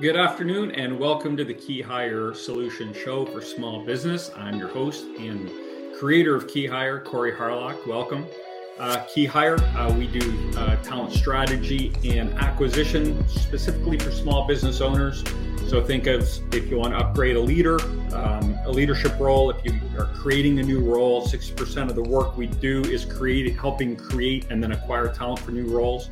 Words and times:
Good 0.00 0.14
afternoon, 0.14 0.70
and 0.70 0.96
welcome 0.96 1.36
to 1.36 1.44
the 1.44 1.52
KeyHire 1.52 2.36
Solution 2.36 2.94
Show 2.94 3.26
for 3.26 3.42
Small 3.42 3.84
Business. 3.84 4.30
I'm 4.36 4.56
your 4.56 4.68
host 4.68 5.04
and 5.18 5.50
creator 5.98 6.36
of 6.36 6.46
KeyHire, 6.46 7.02
Corey 7.02 7.32
Harlock. 7.32 7.84
Welcome. 7.84 8.24
Uh, 8.78 8.98
KeyHire, 9.12 9.58
uh, 9.74 9.92
we 9.92 10.06
do 10.06 10.56
uh, 10.56 10.76
talent 10.84 11.12
strategy 11.12 11.92
and 12.04 12.32
acquisition 12.34 13.26
specifically 13.28 13.98
for 13.98 14.12
small 14.12 14.46
business 14.46 14.80
owners. 14.80 15.24
So 15.66 15.82
think 15.82 16.06
of 16.06 16.22
if 16.54 16.70
you 16.70 16.78
want 16.78 16.94
to 16.94 17.00
upgrade 17.00 17.34
a 17.34 17.40
leader, 17.40 17.82
um, 18.14 18.56
a 18.66 18.70
leadership 18.70 19.18
role. 19.18 19.50
If 19.50 19.64
you 19.64 19.80
are 19.98 20.06
creating 20.14 20.60
a 20.60 20.62
new 20.62 20.78
role, 20.78 21.26
60% 21.26 21.90
of 21.90 21.96
the 21.96 22.04
work 22.04 22.36
we 22.36 22.46
do 22.46 22.82
is 22.84 23.04
creating, 23.04 23.56
helping 23.56 23.96
create 23.96 24.46
and 24.48 24.62
then 24.62 24.70
acquire 24.70 25.08
talent 25.08 25.40
for 25.40 25.50
new 25.50 25.66
roles 25.66 26.08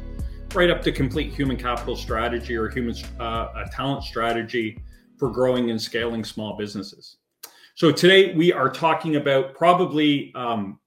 right 0.56 0.70
up 0.70 0.80
to 0.80 0.90
complete 0.90 1.34
human 1.34 1.56
capital 1.58 1.94
strategy 1.94 2.56
or 2.56 2.70
human 2.70 2.96
uh, 3.20 3.64
talent 3.70 4.02
strategy 4.02 4.82
for 5.18 5.30
growing 5.30 5.70
and 5.70 5.80
scaling 5.80 6.24
small 6.24 6.56
businesses. 6.56 7.18
So 7.74 7.92
today 7.92 8.34
we 8.34 8.54
are 8.54 8.70
talking 8.70 9.16
about 9.16 9.54
probably 9.54 10.32
um, 10.34 10.80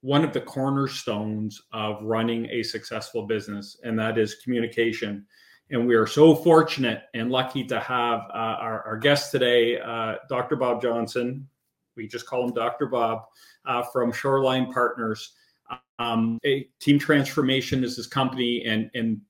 one 0.00 0.24
of 0.24 0.32
the 0.32 0.40
cornerstones 0.40 1.62
of 1.72 2.02
running 2.02 2.46
a 2.46 2.64
successful 2.64 3.24
business, 3.24 3.78
and 3.84 3.96
that 4.00 4.18
is 4.18 4.34
communication. 4.42 5.24
And 5.70 5.86
we 5.86 5.94
are 5.94 6.08
so 6.08 6.34
fortunate 6.34 7.04
and 7.14 7.30
lucky 7.30 7.62
to 7.68 7.78
have 7.78 8.22
uh, 8.30 8.56
our, 8.58 8.82
our, 8.84 8.96
guest 8.96 9.30
today, 9.30 9.78
uh, 9.80 10.16
Dr. 10.28 10.56
Bob 10.56 10.82
Johnson. 10.82 11.48
We 11.96 12.08
just 12.08 12.26
call 12.26 12.48
him 12.48 12.52
Dr. 12.52 12.86
Bob 12.86 13.26
uh, 13.64 13.84
from 13.84 14.12
Shoreline 14.12 14.72
Partners. 14.72 15.34
Um, 15.98 16.38
Team 16.80 16.98
Transformation 16.98 17.84
is 17.84 17.96
his 17.96 18.06
company, 18.06 18.64
and 18.64 18.90
and 18.94 19.20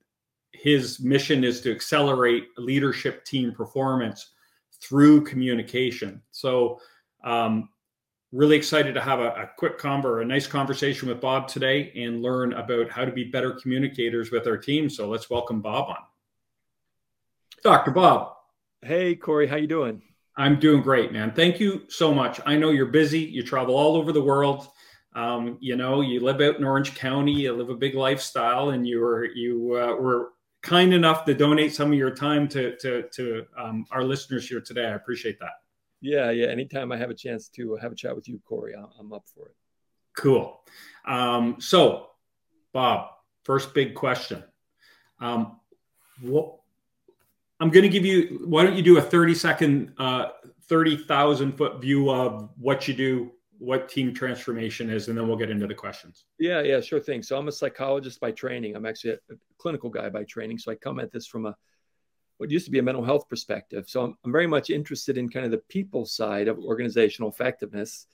his 0.52 1.00
mission 1.00 1.44
is 1.44 1.60
to 1.60 1.72
accelerate 1.72 2.46
leadership 2.56 3.24
team 3.24 3.52
performance 3.52 4.32
through 4.80 5.24
communication. 5.24 6.22
So, 6.30 6.80
um, 7.24 7.68
really 8.32 8.56
excited 8.56 8.94
to 8.94 9.00
have 9.00 9.20
a, 9.20 9.28
a 9.28 9.50
quick 9.58 9.78
conver, 9.78 10.22
a 10.22 10.24
nice 10.24 10.46
conversation 10.46 11.08
with 11.08 11.20
Bob 11.20 11.48
today, 11.48 11.92
and 11.96 12.22
learn 12.22 12.54
about 12.54 12.90
how 12.90 13.04
to 13.04 13.12
be 13.12 13.24
better 13.24 13.52
communicators 13.52 14.30
with 14.30 14.46
our 14.46 14.56
team. 14.56 14.88
So, 14.88 15.08
let's 15.08 15.28
welcome 15.28 15.60
Bob 15.60 15.90
on. 15.90 15.98
Dr. 17.62 17.90
Bob. 17.90 18.34
Hey, 18.82 19.14
Corey, 19.14 19.46
how 19.46 19.56
you 19.56 19.66
doing? 19.66 20.02
I'm 20.36 20.58
doing 20.58 20.82
great, 20.82 21.12
man. 21.12 21.32
Thank 21.32 21.60
you 21.60 21.84
so 21.88 22.12
much. 22.12 22.40
I 22.44 22.56
know 22.56 22.70
you're 22.70 22.86
busy. 22.86 23.20
You 23.20 23.42
travel 23.42 23.76
all 23.76 23.96
over 23.96 24.12
the 24.12 24.22
world. 24.22 24.68
Um, 25.14 25.58
you 25.60 25.76
know, 25.76 26.00
you 26.00 26.20
live 26.20 26.40
out 26.40 26.56
in 26.56 26.64
Orange 26.64 26.94
County, 26.94 27.32
you 27.32 27.52
live 27.52 27.70
a 27.70 27.76
big 27.76 27.94
lifestyle, 27.94 28.70
and 28.70 28.86
you 28.86 29.00
were 29.00 29.24
you 29.24 29.76
uh, 29.76 29.94
were 29.94 30.32
kind 30.62 30.92
enough 30.92 31.24
to 31.26 31.34
donate 31.34 31.74
some 31.74 31.92
of 31.92 31.98
your 31.98 32.10
time 32.10 32.48
to 32.48 32.76
to 32.78 33.02
to 33.12 33.46
um, 33.56 33.86
our 33.90 34.02
listeners 34.02 34.48
here 34.48 34.60
today. 34.60 34.86
I 34.86 34.94
appreciate 34.94 35.38
that. 35.38 35.52
Yeah, 36.00 36.30
yeah. 36.30 36.46
Anytime 36.46 36.90
I 36.90 36.96
have 36.96 37.10
a 37.10 37.14
chance 37.14 37.48
to 37.50 37.76
have 37.76 37.92
a 37.92 37.94
chat 37.94 38.14
with 38.14 38.28
you, 38.28 38.40
Corey, 38.46 38.74
I'm 38.74 39.12
up 39.12 39.24
for 39.34 39.46
it. 39.46 39.54
Cool. 40.16 40.60
Um, 41.06 41.56
so, 41.60 42.08
Bob, 42.72 43.10
first 43.44 43.72
big 43.72 43.94
question. 43.94 44.42
Um, 45.20 45.60
what 46.20 46.56
I'm 47.60 47.70
going 47.70 47.84
to 47.84 47.88
give 47.88 48.04
you. 48.04 48.42
Why 48.44 48.64
don't 48.64 48.76
you 48.76 48.82
do 48.82 48.98
a 48.98 49.02
30 49.02 49.34
second, 49.34 49.94
uh, 49.98 50.28
30,000 50.68 51.52
foot 51.52 51.80
view 51.80 52.10
of 52.10 52.50
what 52.58 52.88
you 52.88 52.94
do 52.94 53.30
what 53.58 53.88
team 53.88 54.12
transformation 54.12 54.90
is, 54.90 55.08
and 55.08 55.16
then 55.16 55.28
we'll 55.28 55.36
get 55.36 55.50
into 55.50 55.66
the 55.66 55.74
questions. 55.74 56.26
Yeah, 56.38 56.62
yeah, 56.62 56.80
sure 56.80 57.00
thing. 57.00 57.22
So 57.22 57.38
I'm 57.38 57.48
a 57.48 57.52
psychologist 57.52 58.20
by 58.20 58.32
training. 58.32 58.74
I'm 58.76 58.86
actually 58.86 59.12
a, 59.12 59.34
clinical 59.58 59.88
guy 59.88 60.10
by 60.10 60.24
training. 60.24 60.58
So 60.58 60.70
I 60.70 60.74
come 60.74 61.00
at 61.00 61.10
this 61.10 61.26
from 61.26 61.46
a 61.46 61.56
what 62.36 62.50
used 62.50 62.64
to 62.64 62.70
be 62.70 62.80
a 62.80 62.82
mental 62.82 63.04
health 63.04 63.28
perspective. 63.28 63.88
So 63.88 64.02
I'm, 64.02 64.18
I'm 64.24 64.32
very 64.32 64.46
much 64.46 64.68
interested 64.68 65.16
in 65.16 65.28
kind 65.28 65.44
of 65.46 65.52
the 65.52 65.62
people 65.68 66.04
side 66.04 66.48
of 66.48 66.58
organizational 66.58 67.30
effectiveness. 67.30 68.06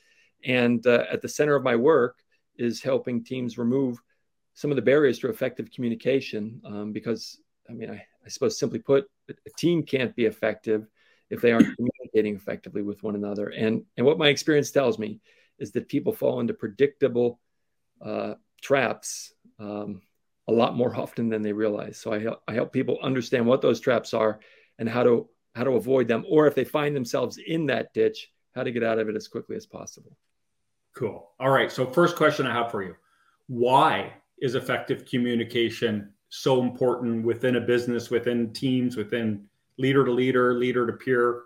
And 0.45 0.87
uh, 0.87 1.05
at 1.11 1.23
the 1.23 1.29
center 1.29 1.57
of 1.57 1.65
my 1.65 1.75
work 1.75 2.19
is 2.56 2.83
helping 2.83 3.25
teams 3.25 3.56
remove 3.56 3.99
some 4.55 4.71
of 4.71 4.77
the 4.77 4.83
barriers 4.83 5.19
to 5.21 5.31
effective 5.31 5.71
communication. 5.71 6.61
Um, 6.65 6.93
because, 6.93 7.41
I 7.69 7.73
mean, 7.73 7.91
I, 7.91 8.05
I 8.25 8.29
suppose 8.29 8.59
simply 8.59 8.79
put, 8.79 9.06
a 9.29 9.50
team 9.59 9.83
can't 9.83 10.15
be 10.15 10.27
effective 10.27 10.87
if 11.31 11.41
they 11.41 11.53
aren't 11.53 11.75
communicating 12.10 12.37
effectively 12.37 12.82
with 12.82 13.03
one 13.03 13.15
another. 13.15 13.48
And, 13.48 13.84
and 13.97 14.06
what 14.06 14.19
my 14.19 14.28
experience 14.28 14.71
tells 14.71 14.98
me 14.98 15.21
is 15.59 15.72
that 15.72 15.88
people 15.88 16.12
fall 16.12 16.41
into 16.41 16.54
predictable 16.54 17.41
uh, 18.00 18.34
traps 18.62 19.32
um, 19.59 20.03
a 20.49 20.53
lot 20.53 20.76
more 20.76 20.97
often 21.00 21.28
than 21.28 21.43
they 21.43 21.53
realize. 21.53 21.99
So 21.99 22.12
I 22.12 22.20
help, 22.20 22.43
I 22.49 22.54
help 22.54 22.72
people 22.72 22.99
understand 23.03 23.47
what 23.47 23.62
those 23.62 23.81
traps 23.81 24.15
are 24.15 24.41
and 24.78 24.88
how 24.88 25.03
to 25.03 25.28
how 25.56 25.65
to 25.65 25.72
avoid 25.72 26.06
them, 26.06 26.25
or 26.28 26.47
if 26.47 26.54
they 26.54 26.62
find 26.62 26.94
themselves 26.94 27.37
in 27.44 27.66
that 27.66 27.93
ditch, 27.93 28.31
how 28.54 28.62
to 28.62 28.70
get 28.70 28.84
out 28.84 29.00
of 29.00 29.09
it 29.09 29.16
as 29.16 29.26
quickly 29.26 29.56
as 29.56 29.66
possible. 29.66 30.16
Cool. 30.94 31.28
All 31.41 31.50
right. 31.50 31.72
So 31.72 31.84
first 31.84 32.15
question 32.15 32.47
I 32.47 32.53
have 32.53 32.70
for 32.70 32.84
you: 32.84 32.94
Why 33.49 34.12
is 34.41 34.54
effective 34.54 35.04
communication 35.06 36.12
so 36.28 36.62
important 36.62 37.26
within 37.26 37.56
a 37.56 37.60
business, 37.60 38.10
within 38.10 38.53
teams, 38.53 38.97
within 38.97 39.44
leader 39.76 40.04
to 40.04 40.12
leader, 40.12 40.54
leader 40.54 40.87
to 40.87 40.93
peer? 40.93 41.43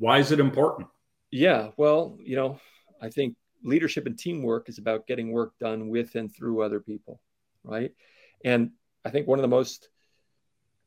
Why 0.00 0.18
is 0.18 0.32
it 0.32 0.40
important? 0.40 0.88
Yeah, 1.30 1.68
well, 1.76 2.16
you 2.24 2.34
know, 2.34 2.58
I 3.02 3.10
think 3.10 3.36
leadership 3.62 4.06
and 4.06 4.18
teamwork 4.18 4.70
is 4.70 4.78
about 4.78 5.06
getting 5.06 5.30
work 5.30 5.52
done 5.60 5.90
with 5.90 6.14
and 6.14 6.34
through 6.34 6.62
other 6.62 6.80
people, 6.80 7.20
right? 7.62 7.92
And 8.42 8.70
I 9.04 9.10
think 9.10 9.28
one 9.28 9.38
of 9.38 9.42
the 9.42 9.48
most 9.48 9.90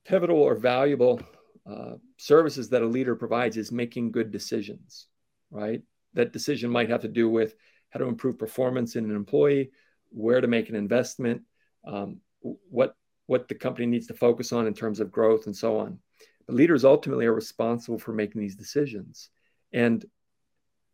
pivotal 0.04 0.42
or 0.42 0.56
valuable 0.56 1.22
uh, 1.70 1.94
services 2.18 2.70
that 2.70 2.82
a 2.82 2.88
leader 2.88 3.16
provides 3.16 3.56
is 3.56 3.72
making 3.72 4.12
good 4.12 4.32
decisions, 4.32 5.06
right? 5.52 5.84
That 6.16 6.34
decision 6.34 6.72
might 6.72 6.90
have 6.90 7.02
to 7.02 7.08
do 7.08 7.30
with 7.30 7.54
how 7.92 8.00
to 8.00 8.08
improve 8.08 8.40
performance 8.40 8.96
in 8.96 9.06
an 9.06 9.16
employee, 9.16 9.70
where 10.10 10.42
to 10.42 10.48
make 10.48 10.70
an 10.70 10.76
investment, 10.76 11.44
um, 11.86 12.20
what 12.42 12.96
what 13.28 13.48
the 13.48 13.56
company 13.56 13.86
needs 13.86 14.08
to 14.08 14.14
focus 14.16 14.52
on 14.52 14.66
in 14.66 14.74
terms 14.74 15.00
of 15.00 15.12
growth, 15.12 15.46
and 15.46 15.56
so 15.56 15.78
on. 15.78 16.00
But 16.46 16.56
leaders 16.56 16.86
ultimately 16.86 17.26
are 17.26 17.34
responsible 17.34 17.98
for 17.98 18.14
making 18.14 18.42
these 18.42 18.56
decisions. 18.56 19.30
And 19.72 20.06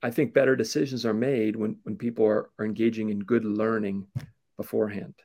I 0.01 0.11
think 0.11 0.33
better 0.33 0.55
decisions 0.55 1.05
are 1.05 1.13
made 1.13 1.55
when, 1.55 1.77
when 1.83 1.97
people 1.97 2.25
are, 2.25 2.49
are 2.57 2.65
engaging 2.65 3.09
in 3.09 3.19
good 3.19 3.43
learning 3.43 4.07
beforehand, 4.57 5.15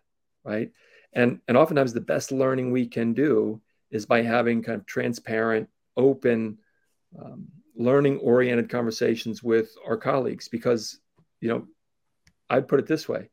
right? 0.44 0.70
And, 1.12 1.40
and 1.46 1.56
oftentimes 1.56 1.92
the 1.92 2.00
best 2.00 2.32
learning 2.32 2.72
we 2.72 2.86
can 2.86 3.12
do 3.14 3.60
is 3.90 4.06
by 4.06 4.22
having 4.22 4.62
kind 4.62 4.80
of 4.80 4.86
transparent, 4.86 5.68
open, 5.96 6.58
um, 7.16 7.46
learning 7.76 8.18
oriented 8.18 8.68
conversations 8.68 9.42
with 9.42 9.74
our 9.86 9.96
colleagues 9.96 10.48
because, 10.48 10.98
you 11.40 11.48
know, 11.48 11.66
I'd 12.50 12.68
put 12.68 12.80
it 12.80 12.86
this 12.86 13.08
way 13.08 13.30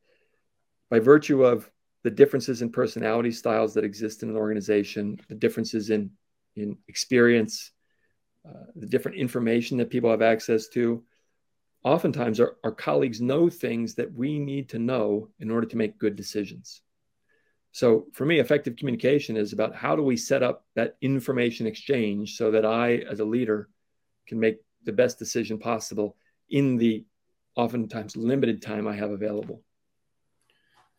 by 0.90 1.00
virtue 1.00 1.44
of 1.44 1.70
the 2.04 2.12
differences 2.12 2.62
in 2.62 2.72
personality 2.72 3.32
styles 3.32 3.74
that 3.74 3.84
exist 3.84 4.24
in 4.24 4.30
an 4.30 4.36
organization, 4.36 5.20
the 5.28 5.36
differences 5.36 5.90
in 5.90 6.12
in 6.56 6.78
experience, 6.88 7.72
uh, 8.48 8.66
the 8.76 8.88
different 8.88 9.18
information 9.18 9.78
that 9.78 9.90
people 9.90 10.10
have 10.10 10.22
access 10.22 10.68
to. 10.70 11.04
Oftentimes, 11.84 12.40
our, 12.40 12.58
our 12.64 12.72
colleagues 12.72 13.22
know 13.22 13.50
things 13.50 13.96
that 13.96 14.14
we 14.14 14.40
need 14.40 14.70
to 14.70 14.80
know 14.80 15.30
in 15.40 15.50
order 15.50 15.68
to 15.68 15.78
make 15.78 15.98
good 15.98 16.16
decisions. 16.16 16.82
So, 17.72 18.08
for 18.14 18.26
me, 18.26 18.40
effective 18.40 18.76
communication 18.76 19.38
is 19.38 19.54
about 19.54 19.76
how 19.76 19.96
do 19.96 20.04
we 20.04 20.18
set 20.18 20.44
up 20.44 20.66
that 20.76 20.98
information 21.02 21.68
exchange 21.68 22.36
so 22.36 22.52
that 22.52 22.66
I, 22.66 22.98
as 22.98 23.20
a 23.20 23.26
leader, 23.26 23.70
can 24.28 24.40
make 24.40 24.58
the 24.84 24.92
best 24.92 25.18
decision 25.18 25.58
possible 25.58 26.18
in 26.50 26.78
the 26.78 27.06
oftentimes 27.56 28.16
limited 28.18 28.62
time 28.62 28.88
I 28.88 28.96
have 28.96 29.12
available. 29.12 29.62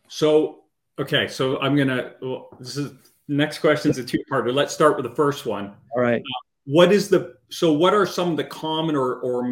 So, 0.09 0.65
okay, 0.99 1.29
so 1.29 1.61
I'm 1.61 1.77
gonna. 1.77 2.15
Well, 2.21 2.49
this 2.59 2.77
is 2.77 2.93
next 3.29 3.59
question 3.59 3.91
is 3.91 3.99
a 3.99 4.05
two-parter. 4.05 4.53
Let's 4.53 4.75
start 4.75 4.97
with 4.97 5.05
the 5.05 5.15
first 5.15 5.47
one. 5.47 5.73
All 5.95 6.03
right. 6.03 6.21
Uh, 6.21 6.41
what 6.65 6.93
is 6.93 7.09
the 7.09 7.37
so? 7.49 7.73
What 7.73 7.93
are 7.95 8.07
some 8.07 8.31
of 8.31 8.37
the 8.37 8.45
common 8.45 8.95
or 8.95 9.17
or 9.17 9.51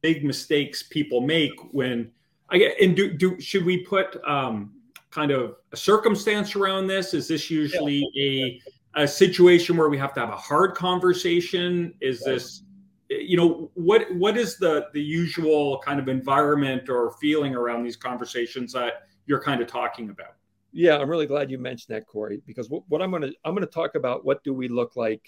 big 0.00 0.24
mistakes 0.24 0.82
people 0.82 1.20
make 1.20 1.52
when 1.70 2.10
I 2.50 2.58
get 2.58 2.80
and 2.80 2.96
do 2.96 3.12
do 3.16 3.40
should 3.40 3.64
we 3.64 3.84
put 3.84 4.16
um, 4.28 4.74
kind 5.10 5.30
of 5.30 5.56
a 5.72 5.76
circumstance 5.76 6.56
around 6.56 6.88
this? 6.88 7.14
Is 7.14 7.28
this 7.28 7.50
usually 7.50 8.04
a 8.18 8.60
a 9.00 9.08
situation 9.08 9.76
where 9.76 9.88
we 9.88 9.96
have 9.98 10.12
to 10.14 10.20
have 10.20 10.30
a 10.30 10.36
hard 10.36 10.74
conversation? 10.74 11.94
Is 12.00 12.20
this 12.20 12.64
you 13.08 13.36
know 13.36 13.70
what 13.74 14.12
what 14.16 14.36
is 14.36 14.56
the 14.56 14.88
the 14.92 15.00
usual 15.00 15.80
kind 15.84 16.00
of 16.00 16.08
environment 16.08 16.88
or 16.88 17.12
feeling 17.20 17.54
around 17.54 17.84
these 17.84 17.96
conversations 17.96 18.72
that 18.72 19.04
you're 19.26 19.42
kind 19.42 19.62
of 19.62 19.68
talking 19.68 20.10
about? 20.10 20.34
Yeah, 20.72 20.96
I'm 20.96 21.08
really 21.08 21.26
glad 21.26 21.50
you 21.50 21.58
mentioned 21.58 21.94
that, 21.94 22.06
Corey, 22.06 22.42
because 22.46 22.70
what, 22.70 22.82
what 22.88 23.02
I'm 23.02 23.10
going 23.10 23.22
to 23.22 23.34
I'm 23.44 23.54
going 23.54 23.66
to 23.66 23.72
talk 23.72 23.94
about 23.94 24.24
what 24.24 24.42
do 24.42 24.54
we 24.54 24.68
look 24.68 24.96
like 24.96 25.22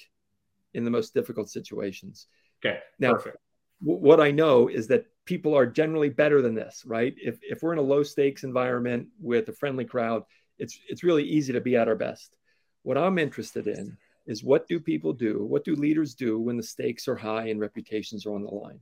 in 0.73 0.85
the 0.85 0.91
most 0.91 1.15
difficult 1.15 1.51
situations. 1.51 2.27
Okay. 2.65 2.79
Now, 2.99 3.15
perfect. 3.15 3.39
W- 3.83 4.01
what 4.01 4.21
I 4.21 4.31
know 4.31 4.69
is 4.69 4.89
that 4.89 5.07
people 5.25 5.55
are 5.55 5.67
generally 5.67 6.09
better 6.09 6.43
than 6.43 6.55
this, 6.55 6.83
right? 6.87 7.15
If 7.17 7.39
if 7.43 7.63
we're 7.63 7.73
in 7.73 7.79
a 7.79 7.83
low 7.83 8.03
stakes 8.03 8.45
environment 8.45 9.09
with 9.21 9.49
a 9.49 9.53
friendly 9.53 9.85
crowd, 9.85 10.25
it's 10.59 10.79
it's 10.89 11.05
really 11.05 11.25
easy 11.25 11.53
to 11.53 11.61
be 11.61 11.77
at 11.77 11.89
our 11.89 11.97
best. 11.97 12.37
What 12.83 12.99
I'm 12.99 13.19
interested 13.19 13.67
in 13.67 13.97
is 14.27 14.43
what 14.43 14.67
do 14.67 14.81
people 14.81 15.13
do? 15.13 15.45
What 15.45 15.65
do 15.65 15.75
leaders 15.75 16.15
do 16.15 16.39
when 16.41 16.57
the 16.57 16.63
stakes 16.63 17.09
are 17.09 17.17
high 17.17 17.49
and 17.49 17.61
reputations 17.61 18.25
are 18.25 18.35
on 18.35 18.43
the 18.43 18.51
line, 18.51 18.81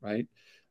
right? 0.00 0.26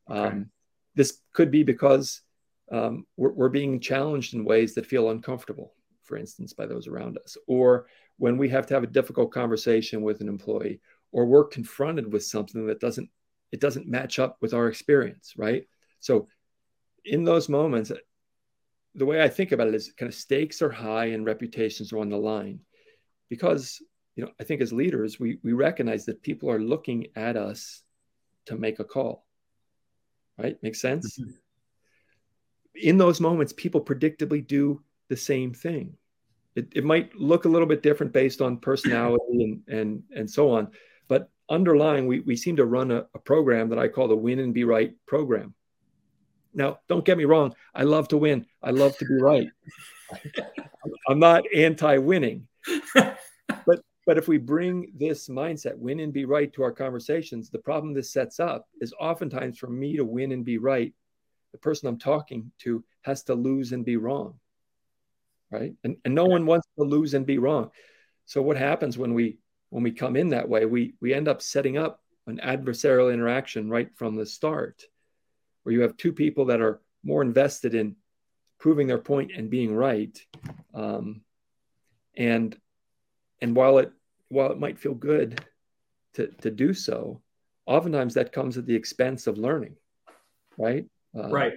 Okay. 0.09 0.19
Um, 0.19 0.51
this 0.95 1.21
could 1.33 1.51
be 1.51 1.63
because 1.63 2.21
um, 2.71 3.05
we're, 3.17 3.31
we're 3.31 3.49
being 3.49 3.79
challenged 3.79 4.33
in 4.33 4.45
ways 4.45 4.75
that 4.75 4.85
feel 4.85 5.09
uncomfortable, 5.09 5.73
for 6.03 6.17
instance, 6.17 6.53
by 6.53 6.65
those 6.65 6.87
around 6.87 7.17
us, 7.17 7.37
or 7.47 7.87
when 8.17 8.37
we 8.37 8.49
have 8.49 8.67
to 8.67 8.73
have 8.73 8.83
a 8.83 8.87
difficult 8.87 9.31
conversation 9.31 10.01
with 10.01 10.21
an 10.21 10.27
employee, 10.27 10.81
or 11.11 11.25
we're 11.25 11.45
confronted 11.45 12.11
with 12.11 12.23
something 12.23 12.67
that 12.67 12.79
doesn't 12.79 13.09
it 13.51 13.59
doesn't 13.59 13.87
match 13.87 14.19
up 14.19 14.37
with 14.41 14.53
our 14.53 14.67
experience, 14.67 15.33
right? 15.35 15.67
So, 15.99 16.27
in 17.05 17.23
those 17.23 17.49
moments, 17.49 17.91
the 18.93 19.05
way 19.05 19.23
I 19.23 19.29
think 19.29 19.51
about 19.51 19.67
it 19.67 19.75
is 19.75 19.91
kind 19.97 20.09
of 20.09 20.15
stakes 20.15 20.61
are 20.61 20.69
high 20.69 21.05
and 21.05 21.25
reputations 21.25 21.91
are 21.91 21.99
on 21.99 22.09
the 22.09 22.17
line, 22.17 22.59
because 23.29 23.81
you 24.15 24.23
know 24.23 24.31
I 24.39 24.43
think 24.43 24.61
as 24.61 24.73
leaders 24.73 25.19
we 25.19 25.39
we 25.43 25.53
recognize 25.53 26.05
that 26.05 26.21
people 26.21 26.51
are 26.51 26.59
looking 26.59 27.07
at 27.15 27.37
us 27.37 27.81
to 28.45 28.55
make 28.55 28.79
a 28.79 28.83
call, 28.83 29.25
right? 30.37 30.61
Makes 30.61 30.81
sense. 30.81 31.17
Mm-hmm. 31.17 31.31
In 32.75 32.97
those 32.97 33.19
moments, 33.19 33.53
people 33.53 33.81
predictably 33.81 34.45
do 34.45 34.81
the 35.09 35.17
same 35.17 35.53
thing. 35.53 35.95
It, 36.55 36.67
it 36.73 36.83
might 36.83 37.15
look 37.15 37.45
a 37.45 37.49
little 37.49 37.67
bit 37.67 37.83
different 37.83 38.13
based 38.13 38.41
on 38.41 38.57
personality 38.57 39.43
and 39.43 39.61
and 39.67 40.03
and 40.15 40.29
so 40.29 40.51
on, 40.51 40.69
but 41.07 41.29
underlying, 41.49 42.07
we, 42.07 42.19
we 42.21 42.35
seem 42.35 42.55
to 42.55 42.65
run 42.65 42.91
a, 42.91 43.05
a 43.13 43.19
program 43.19 43.69
that 43.69 43.79
I 43.79 43.87
call 43.87 44.07
the 44.07 44.15
Win 44.15 44.39
and 44.39 44.53
Be 44.53 44.63
Right 44.63 44.93
program. 45.05 45.53
Now, 46.53 46.79
don't 46.87 47.05
get 47.05 47.17
me 47.17 47.25
wrong. 47.25 47.53
I 47.75 47.83
love 47.83 48.07
to 48.09 48.17
win. 48.17 48.45
I 48.63 48.71
love 48.71 48.97
to 48.97 49.05
be 49.05 49.15
right. 49.21 49.47
I'm 51.07 51.19
not 51.19 51.43
anti-winning, 51.53 52.47
but 52.95 53.81
but 54.05 54.17
if 54.17 54.27
we 54.27 54.39
bring 54.39 54.91
this 54.95 55.27
mindset, 55.29 55.77
win 55.77 55.99
and 55.99 56.11
be 56.11 56.25
right, 56.25 56.51
to 56.53 56.63
our 56.63 56.71
conversations, 56.71 57.51
the 57.51 57.59
problem 57.59 57.93
this 57.93 58.11
sets 58.11 58.39
up 58.39 58.67
is 58.81 58.93
oftentimes 58.99 59.59
for 59.59 59.67
me 59.67 59.95
to 59.97 60.03
win 60.03 60.31
and 60.31 60.43
be 60.43 60.57
right, 60.57 60.93
the 61.51 61.57
person 61.57 61.87
I'm 61.87 61.99
talking 61.99 62.51
to 62.59 62.83
has 63.01 63.23
to 63.23 63.33
lose 63.33 63.71
and 63.71 63.85
be 63.85 63.97
wrong, 63.97 64.39
right? 65.51 65.73
And 65.83 65.97
and 66.05 66.15
no 66.15 66.25
one 66.25 66.45
wants 66.45 66.67
to 66.77 66.83
lose 66.83 67.13
and 67.13 67.25
be 67.25 67.37
wrong. 67.37 67.71
So 68.25 68.41
what 68.41 68.57
happens 68.57 68.97
when 68.97 69.13
we 69.13 69.39
when 69.69 69.83
we 69.83 69.91
come 69.91 70.15
in 70.15 70.29
that 70.29 70.49
way, 70.49 70.65
we 70.65 70.95
we 71.01 71.13
end 71.13 71.27
up 71.27 71.41
setting 71.41 71.77
up 71.77 72.01
an 72.27 72.39
adversarial 72.43 73.13
interaction 73.13 73.69
right 73.69 73.89
from 73.95 74.15
the 74.15 74.25
start, 74.25 74.83
where 75.63 75.73
you 75.73 75.81
have 75.81 75.97
two 75.97 76.13
people 76.13 76.45
that 76.45 76.61
are 76.61 76.81
more 77.03 77.21
invested 77.21 77.73
in 77.73 77.95
proving 78.59 78.87
their 78.87 78.99
point 78.99 79.31
and 79.35 79.49
being 79.49 79.73
right, 79.73 80.19
um, 80.73 81.21
and 82.15 82.55
and 83.41 83.55
while 83.55 83.79
it 83.79 83.91
while 84.27 84.51
it 84.51 84.59
might 84.59 84.79
feel 84.79 84.93
good 84.93 85.43
to 86.13 86.27
to 86.41 86.51
do 86.51 86.73
so, 86.73 87.21
oftentimes 87.65 88.13
that 88.13 88.31
comes 88.31 88.57
at 88.57 88.65
the 88.65 88.75
expense 88.75 89.27
of 89.27 89.37
learning, 89.37 89.75
right? 90.57 90.85
Uh, 91.17 91.29
right. 91.29 91.53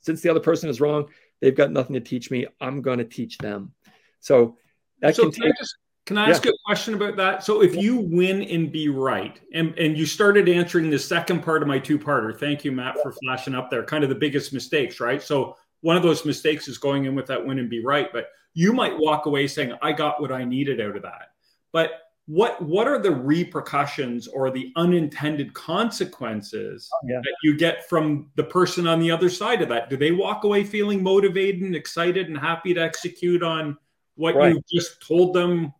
Since 0.00 0.20
the 0.20 0.28
other 0.28 0.40
person 0.40 0.68
is 0.68 0.80
wrong, 0.80 1.08
they've 1.40 1.54
got 1.54 1.70
nothing 1.70 1.94
to 1.94 2.00
teach 2.00 2.30
me. 2.30 2.46
I'm 2.60 2.82
going 2.82 2.98
to 2.98 3.04
teach 3.04 3.38
them. 3.38 3.72
So 4.20 4.56
that 5.00 5.16
so 5.16 5.30
can, 5.30 5.42
take. 5.42 5.56
Just, 5.58 5.76
can 6.06 6.18
I 6.18 6.30
ask 6.30 6.46
a 6.46 6.52
question 6.64 6.94
about 6.94 7.16
that? 7.16 7.42
So 7.42 7.62
if 7.62 7.74
you 7.74 7.96
win 7.96 8.42
and 8.42 8.70
be 8.70 8.88
right, 8.88 9.40
and, 9.52 9.76
and 9.78 9.98
you 9.98 10.06
started 10.06 10.48
answering 10.48 10.90
the 10.90 10.98
second 10.98 11.42
part 11.42 11.62
of 11.62 11.68
my 11.68 11.78
two-parter. 11.78 12.38
Thank 12.38 12.64
you, 12.64 12.72
Matt, 12.72 12.96
for 13.02 13.12
flashing 13.12 13.54
up 13.54 13.70
there. 13.70 13.82
Kind 13.82 14.04
of 14.04 14.10
the 14.10 14.16
biggest 14.16 14.52
mistakes, 14.52 15.00
right? 15.00 15.22
So 15.22 15.56
one 15.80 15.96
of 15.96 16.02
those 16.02 16.24
mistakes 16.24 16.68
is 16.68 16.78
going 16.78 17.04
in 17.04 17.14
with 17.14 17.26
that 17.26 17.44
win 17.44 17.58
and 17.58 17.68
be 17.68 17.84
right, 17.84 18.12
but 18.12 18.28
you 18.54 18.72
might 18.72 18.96
walk 18.96 19.26
away 19.26 19.46
saying, 19.46 19.74
I 19.82 19.92
got 19.92 20.20
what 20.20 20.32
I 20.32 20.44
needed 20.44 20.80
out 20.80 20.96
of 20.96 21.02
that. 21.02 21.30
But 21.72 21.90
what 22.26 22.60
what 22.60 22.88
are 22.88 22.98
the 22.98 23.10
repercussions 23.10 24.26
or 24.26 24.50
the 24.50 24.72
unintended 24.74 25.54
consequences 25.54 26.88
oh, 26.92 26.98
yeah. 27.08 27.20
that 27.22 27.34
you 27.42 27.56
get 27.56 27.88
from 27.88 28.30
the 28.34 28.42
person 28.42 28.86
on 28.86 28.98
the 28.98 29.10
other 29.10 29.30
side 29.30 29.62
of 29.62 29.68
that? 29.68 29.88
Do 29.88 29.96
they 29.96 30.10
walk 30.10 30.44
away 30.44 30.64
feeling 30.64 31.02
motivated 31.02 31.62
and 31.62 31.76
excited 31.76 32.26
and 32.26 32.36
happy 32.36 32.74
to 32.74 32.80
execute 32.80 33.42
on 33.42 33.78
what 34.16 34.34
right. 34.34 34.54
you 34.54 34.62
just 34.72 35.06
told 35.06 35.34
them 35.34 35.72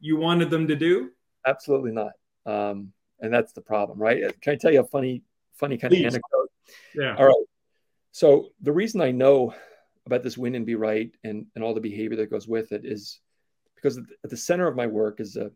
you 0.00 0.16
wanted 0.16 0.48
them 0.48 0.66
to 0.68 0.76
do? 0.76 1.10
Absolutely 1.46 1.92
not. 1.92 2.12
Um, 2.46 2.92
and 3.20 3.32
that's 3.32 3.52
the 3.52 3.60
problem, 3.60 3.98
right? 3.98 4.24
Uh, 4.24 4.32
can 4.40 4.54
I 4.54 4.56
tell 4.56 4.72
you 4.72 4.80
a 4.80 4.84
funny, 4.84 5.22
funny 5.54 5.76
kind 5.76 5.90
Please. 5.92 6.06
of 6.06 6.14
anecdote? 6.14 6.50
Yeah. 6.94 7.16
All 7.16 7.26
right. 7.26 7.46
So 8.12 8.50
the 8.62 8.72
reason 8.72 9.00
I 9.00 9.10
know 9.10 9.54
about 10.06 10.22
this 10.22 10.38
win 10.38 10.54
and 10.54 10.64
be 10.64 10.76
right 10.76 11.10
and, 11.24 11.46
and 11.54 11.64
all 11.64 11.74
the 11.74 11.80
behavior 11.80 12.16
that 12.18 12.30
goes 12.30 12.46
with 12.46 12.72
it 12.72 12.84
is 12.84 13.20
because 13.74 13.98
at 13.98 14.30
the 14.30 14.36
center 14.36 14.66
of 14.66 14.76
my 14.76 14.86
work 14.86 15.20
is 15.20 15.36
a, 15.36 15.46
a 15.46 15.50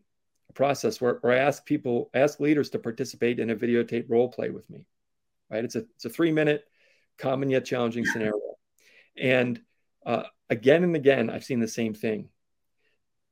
process 0.53 0.99
where, 0.99 1.15
where 1.21 1.33
I 1.33 1.39
ask 1.39 1.65
people, 1.65 2.09
ask 2.13 2.39
leaders 2.39 2.69
to 2.71 2.79
participate 2.79 3.39
in 3.39 3.49
a 3.49 3.55
videotape 3.55 4.05
role 4.09 4.29
play 4.29 4.49
with 4.49 4.69
me. 4.69 4.85
Right. 5.49 5.63
It's 5.63 5.75
a 5.75 5.85
it's 5.95 6.05
a 6.05 6.09
three 6.09 6.31
minute 6.31 6.65
common 7.17 7.49
yet 7.49 7.65
challenging 7.65 8.05
scenario. 8.05 8.39
And 9.17 9.59
uh, 10.05 10.23
again 10.49 10.83
and 10.83 10.95
again, 10.95 11.29
I've 11.29 11.43
seen 11.43 11.59
the 11.59 11.67
same 11.67 11.93
thing 11.93 12.29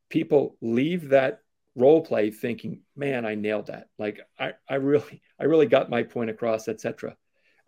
people 0.10 0.58
leave 0.62 1.10
that 1.10 1.42
role 1.76 2.02
play 2.02 2.32
thinking, 2.32 2.82
man, 2.96 3.26
I 3.26 3.36
nailed 3.36 3.68
that. 3.68 3.90
Like 4.00 4.22
I, 4.40 4.54
I 4.70 4.76
really, 4.76 5.22
I 5.40 5.46
really 5.46 5.68
got 5.68 5.90
my 5.90 6.04
point 6.04 6.30
across, 6.30 6.68
etc. 6.68 7.16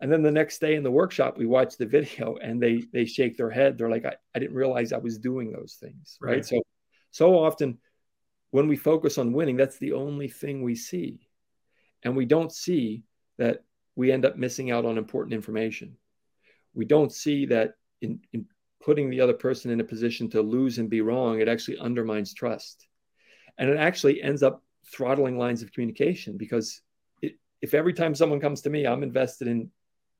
And 0.00 0.10
then 0.10 0.22
the 0.22 0.30
next 0.30 0.60
day 0.60 0.74
in 0.74 0.82
the 0.82 0.90
workshop, 0.90 1.38
we 1.38 1.46
watch 1.46 1.76
the 1.76 1.86
video 1.86 2.36
and 2.42 2.62
they 2.62 2.82
they 2.92 3.04
shake 3.04 3.36
their 3.36 3.50
head. 3.50 3.78
They're 3.78 3.90
like, 3.90 4.04
I, 4.04 4.14
I 4.34 4.38
didn't 4.38 4.56
realize 4.56 4.92
I 4.92 4.98
was 4.98 5.18
doing 5.18 5.52
those 5.52 5.76
things. 5.80 6.18
Right. 6.20 6.36
right. 6.36 6.46
So 6.46 6.62
so 7.10 7.38
often 7.38 7.78
when 8.50 8.68
we 8.68 8.76
focus 8.76 9.18
on 9.18 9.32
winning, 9.32 9.56
that's 9.56 9.78
the 9.78 9.92
only 9.92 10.28
thing 10.28 10.62
we 10.62 10.74
see. 10.74 11.28
And 12.02 12.16
we 12.16 12.24
don't 12.24 12.52
see 12.52 13.04
that 13.38 13.64
we 13.94 14.10
end 14.10 14.24
up 14.24 14.36
missing 14.36 14.70
out 14.70 14.84
on 14.84 14.98
important 14.98 15.34
information. 15.34 15.96
We 16.74 16.84
don't 16.84 17.12
see 17.12 17.46
that 17.46 17.74
in, 18.00 18.20
in 18.32 18.46
putting 18.82 19.10
the 19.10 19.20
other 19.20 19.34
person 19.34 19.70
in 19.70 19.80
a 19.80 19.84
position 19.84 20.30
to 20.30 20.42
lose 20.42 20.78
and 20.78 20.88
be 20.88 21.00
wrong, 21.00 21.40
it 21.40 21.48
actually 21.48 21.78
undermines 21.78 22.32
trust. 22.32 22.86
And 23.58 23.68
it 23.68 23.76
actually 23.76 24.22
ends 24.22 24.42
up 24.42 24.62
throttling 24.90 25.38
lines 25.38 25.62
of 25.62 25.72
communication 25.72 26.36
because 26.36 26.80
it, 27.20 27.38
if 27.60 27.74
every 27.74 27.92
time 27.92 28.14
someone 28.14 28.40
comes 28.40 28.62
to 28.62 28.70
me, 28.70 28.86
I'm 28.86 29.02
invested 29.02 29.48
in 29.48 29.70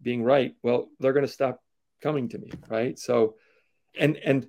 being 0.03 0.23
right, 0.23 0.55
well, 0.62 0.88
they're 0.99 1.12
going 1.12 1.26
to 1.26 1.33
stop 1.33 1.62
coming 2.03 2.29
to 2.31 2.38
me, 2.38 2.50
right? 2.69 2.99
So, 2.99 3.37
and 3.99 4.17
and 4.17 4.47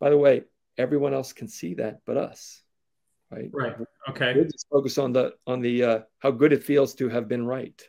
by 0.00 0.10
the 0.10 0.18
way, 0.18 0.42
everyone 0.76 1.14
else 1.14 1.32
can 1.32 1.48
see 1.48 1.74
that, 1.74 2.00
but 2.04 2.16
us, 2.16 2.62
right? 3.30 3.50
Right. 3.52 3.76
Okay. 4.08 4.34
we 4.34 4.44
just 4.44 4.66
focus 4.70 4.98
on 4.98 5.12
the 5.12 5.34
on 5.46 5.60
the 5.60 5.82
uh, 5.82 5.98
how 6.18 6.30
good 6.30 6.52
it 6.52 6.62
feels 6.62 6.94
to 6.96 7.08
have 7.08 7.28
been 7.28 7.46
right. 7.46 7.80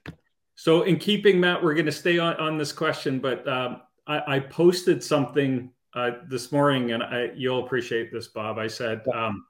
So, 0.56 0.84
in 0.84 0.98
keeping 0.98 1.39
Matt, 1.39 1.62
we're 1.62 1.74
going 1.74 1.86
to 1.86 1.92
stay 1.92 2.18
on 2.18 2.36
on 2.38 2.58
this 2.58 2.72
question, 2.72 3.20
but 3.20 3.48
um, 3.48 3.82
I, 4.08 4.36
I 4.36 4.39
posted 4.39 5.04
something 5.04 5.72
uh, 5.94 6.12
this 6.30 6.51
morning, 6.51 6.92
and 6.92 7.04
I, 7.04 7.32
you'll 7.36 7.65
appreciate 7.65 8.12
this, 8.12 8.27
Bob. 8.27 8.58
I 8.58 8.68
said, 8.68 9.01
um, 9.13 9.46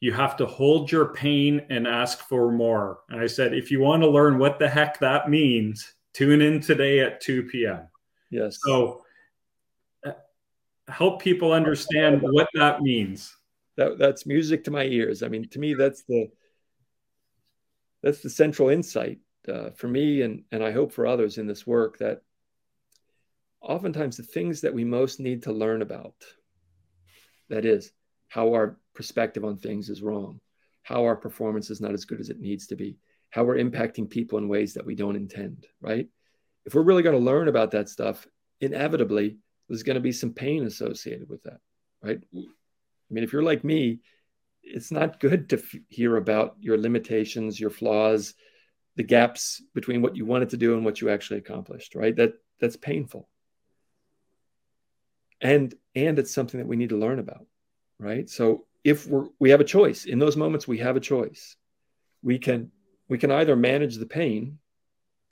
you 0.00 0.12
have 0.12 0.36
to 0.38 0.46
hold 0.46 0.90
your 0.90 1.12
pain 1.12 1.64
and 1.68 1.86
ask 1.86 2.20
for 2.20 2.50
more. 2.50 3.00
And 3.10 3.20
I 3.20 3.26
said, 3.26 3.52
if 3.52 3.70
you 3.70 3.80
want 3.80 4.02
to 4.02 4.08
learn 4.08 4.38
what 4.38 4.58
the 4.58 4.68
heck 4.68 4.98
that 5.00 5.28
means, 5.28 5.94
tune 6.14 6.40
in 6.40 6.60
today 6.60 7.00
at 7.00 7.20
2 7.20 7.44
p.m. 7.44 7.88
Yes. 8.30 8.58
So 8.64 9.04
uh, 10.06 10.12
help 10.88 11.20
people 11.20 11.52
understand 11.52 12.22
what 12.22 12.48
that 12.54 12.80
means. 12.80 13.36
That, 13.76 13.98
that's 13.98 14.26
music 14.26 14.64
to 14.64 14.70
my 14.70 14.84
ears. 14.84 15.22
I 15.22 15.28
mean, 15.28 15.48
to 15.50 15.58
me, 15.58 15.74
that's 15.74 16.02
the 16.04 16.28
that's 18.02 18.22
the 18.22 18.30
central 18.30 18.70
insight 18.70 19.18
uh, 19.48 19.70
for 19.70 19.88
me, 19.88 20.22
and 20.22 20.44
and 20.52 20.62
I 20.62 20.72
hope 20.72 20.92
for 20.92 21.06
others 21.06 21.38
in 21.38 21.46
this 21.46 21.66
work 21.66 21.98
that 21.98 22.22
oftentimes 23.60 24.16
the 24.16 24.22
things 24.22 24.62
that 24.62 24.74
we 24.74 24.84
most 24.84 25.20
need 25.20 25.42
to 25.42 25.52
learn 25.52 25.82
about 25.82 26.14
that 27.48 27.64
is 27.64 27.92
how 28.28 28.52
our 28.54 28.78
perspective 28.94 29.44
on 29.44 29.56
things 29.56 29.90
is 29.90 30.02
wrong 30.02 30.40
how 30.82 31.04
our 31.04 31.16
performance 31.16 31.70
is 31.70 31.80
not 31.80 31.92
as 31.92 32.04
good 32.04 32.20
as 32.20 32.30
it 32.30 32.40
needs 32.40 32.66
to 32.66 32.76
be 32.76 32.96
how 33.30 33.44
we're 33.44 33.56
impacting 33.56 34.08
people 34.08 34.38
in 34.38 34.48
ways 34.48 34.74
that 34.74 34.86
we 34.86 34.94
don't 34.94 35.16
intend 35.16 35.66
right 35.80 36.08
if 36.64 36.74
we're 36.74 36.82
really 36.82 37.02
going 37.02 37.16
to 37.16 37.24
learn 37.24 37.48
about 37.48 37.70
that 37.70 37.88
stuff 37.88 38.26
inevitably 38.60 39.36
there's 39.68 39.82
going 39.82 39.94
to 39.94 40.00
be 40.00 40.12
some 40.12 40.32
pain 40.32 40.64
associated 40.64 41.28
with 41.28 41.42
that 41.42 41.58
right 42.02 42.20
i 43.10 43.14
mean 43.14 43.24
if 43.24 43.32
you're 43.32 43.42
like 43.42 43.64
me 43.64 44.00
it's 44.62 44.92
not 44.92 45.20
good 45.20 45.48
to 45.48 45.58
f- 45.58 45.80
hear 45.88 46.16
about 46.16 46.56
your 46.60 46.78
limitations 46.78 47.58
your 47.58 47.70
flaws 47.70 48.34
the 48.96 49.02
gaps 49.02 49.62
between 49.74 50.02
what 50.02 50.16
you 50.16 50.26
wanted 50.26 50.50
to 50.50 50.56
do 50.56 50.74
and 50.74 50.84
what 50.84 51.00
you 51.00 51.08
actually 51.08 51.38
accomplished 51.38 51.94
right? 51.94 52.14
That 52.16 52.34
that's 52.60 52.76
painful. 52.76 53.28
And 55.40 55.74
and 55.94 56.18
it's 56.18 56.34
something 56.34 56.58
that 56.58 56.66
we 56.66 56.76
need 56.76 56.90
to 56.90 56.98
learn 56.98 57.18
about 57.18 57.46
right? 57.98 58.28
So 58.28 58.66
if 58.84 59.06
we're 59.06 59.26
we 59.38 59.50
have 59.50 59.60
a 59.60 59.64
choice 59.64 60.04
in 60.04 60.18
those 60.18 60.36
moments 60.36 60.68
we 60.68 60.78
have 60.78 60.96
a 60.96 61.00
choice. 61.00 61.56
We 62.22 62.38
can 62.38 62.70
we 63.08 63.18
can 63.18 63.30
either 63.30 63.56
manage 63.56 63.96
the 63.96 64.06
pain 64.06 64.58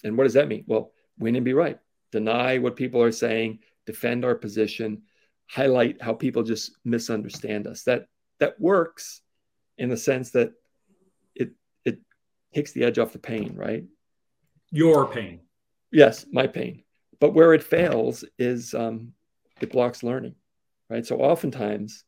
and 0.05 0.17
what 0.17 0.25
does 0.25 0.35
that 0.35 0.49
mean? 0.49 0.65
Well 0.67 0.93
win 1.19 1.37
and 1.37 1.45
be 1.45 1.53
right. 1.53 1.79
Deny 2.11 2.59
what 2.59 2.77
people 2.77 3.03
are 3.03 3.13
saying 3.13 3.59
defend 3.85 4.25
our 4.25 4.35
position 4.35 5.03
highlight 5.49 6.01
how 6.03 6.13
people 6.13 6.43
just 6.43 6.73
misunderstand 6.85 7.67
us 7.67 7.83
that 7.85 8.07
that 8.39 8.61
works 8.61 9.23
in 9.79 9.89
the 9.89 9.97
sense 9.97 10.31
that 10.33 10.53
it 11.35 11.53
it 11.85 11.99
takes 12.55 12.73
the 12.73 12.85
edge 12.85 12.99
off 12.99 13.13
the 13.13 13.19
pain, 13.19 13.55
right? 13.57 13.85
Your 14.71 15.09
pain. 15.09 15.41
Yes, 15.91 16.27
my 16.31 16.47
pain. 16.47 16.85
But 17.21 17.35
where 17.35 17.55
it 17.55 17.63
fails 17.63 18.25
is 18.39 18.75
um, 18.75 19.13
it 19.61 19.73
blocks 19.73 20.03
learning, 20.03 20.35
right? 20.89 21.05
So 21.05 21.17
oftentimes, 21.19 22.05